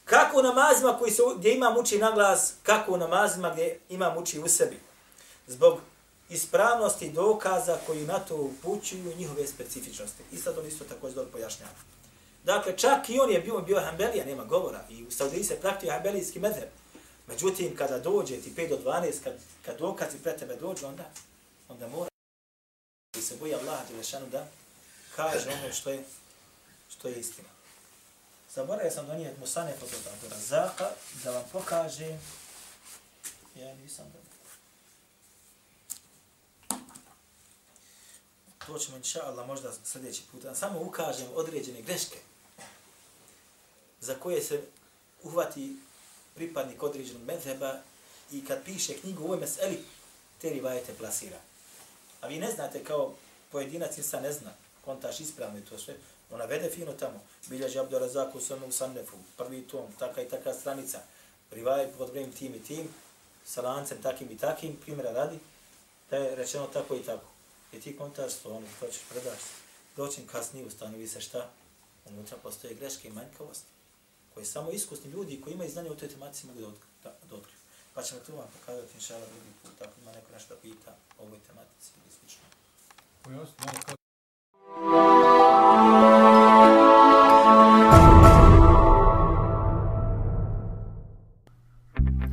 [0.05, 4.17] Kako u namazima koji se, gdje imam uči na glas, kako u namazima gdje imam
[4.17, 4.79] uči u sebi
[5.47, 5.79] zbog
[6.29, 10.23] ispravnosti dokaza koji na to upućuju njihove specifičnosti.
[10.31, 11.71] I sad on isto tako dobro pojašnjava.
[12.43, 14.85] Dakle, čak i on je bio, bio Hanbelija, nema govora.
[14.89, 16.69] I u Saudiji se praktio Hanbelijski medheb.
[17.27, 19.33] Međutim, kada dođe ti 5 do 12, kad,
[19.65, 21.03] kad dokazi pre tebe dođu, onda,
[21.69, 22.09] onda mora
[23.17, 24.47] i se boji Allah Đelešanu da
[25.15, 26.03] kaže ono što je,
[26.89, 27.49] što je istina.
[28.53, 30.89] Zaboravio sam donijeti Musane od Abdurazaka
[31.23, 32.19] da vam pokažem.
[33.55, 34.31] Ja nisam da
[38.65, 42.17] to ćemo inša Allah možda sljedeći put, samo ukažem određene greške
[44.01, 44.63] za koje se
[45.23, 45.75] uhvati
[46.35, 47.79] pripadnik određenog medheba
[48.31, 49.83] i kad piše knjigu u ovoj meseli,
[50.41, 51.39] te rivajete plasira.
[52.21, 53.13] A vi ne znate kao
[53.51, 54.51] pojedinac ili ne zna,
[54.85, 55.95] kontaš ispravno i to sve,
[56.31, 60.99] ona vede fino tamo, bilježi Abdurazak u svome Sannefu, prvi tom, taka i taka stranica,
[61.51, 62.87] rivaj pod vremim tim i tim,
[63.45, 65.39] sa lancem takim i takim, primjera radi,
[66.09, 67.25] da je rečeno tako i tako.
[67.73, 69.39] I ti kontaš to, ono, to ćeš predaš.
[69.97, 71.49] Doćim kasnije, ustanovi se šta?
[72.05, 73.65] Unutra postoje greške i manjkavosti
[74.33, 76.59] koje samo iskusni ljudi koji imaju znanje o toj tematici mogu
[77.03, 77.57] da, da otkriju.
[77.93, 81.39] Pa ćemo tu vam pokazati, inšala, drugi put, ako ima neko nešto pita o ovoj
[81.47, 82.43] tematici ili slično.
[83.23, 83.55] Pojasni,
[84.75, 85.10] ono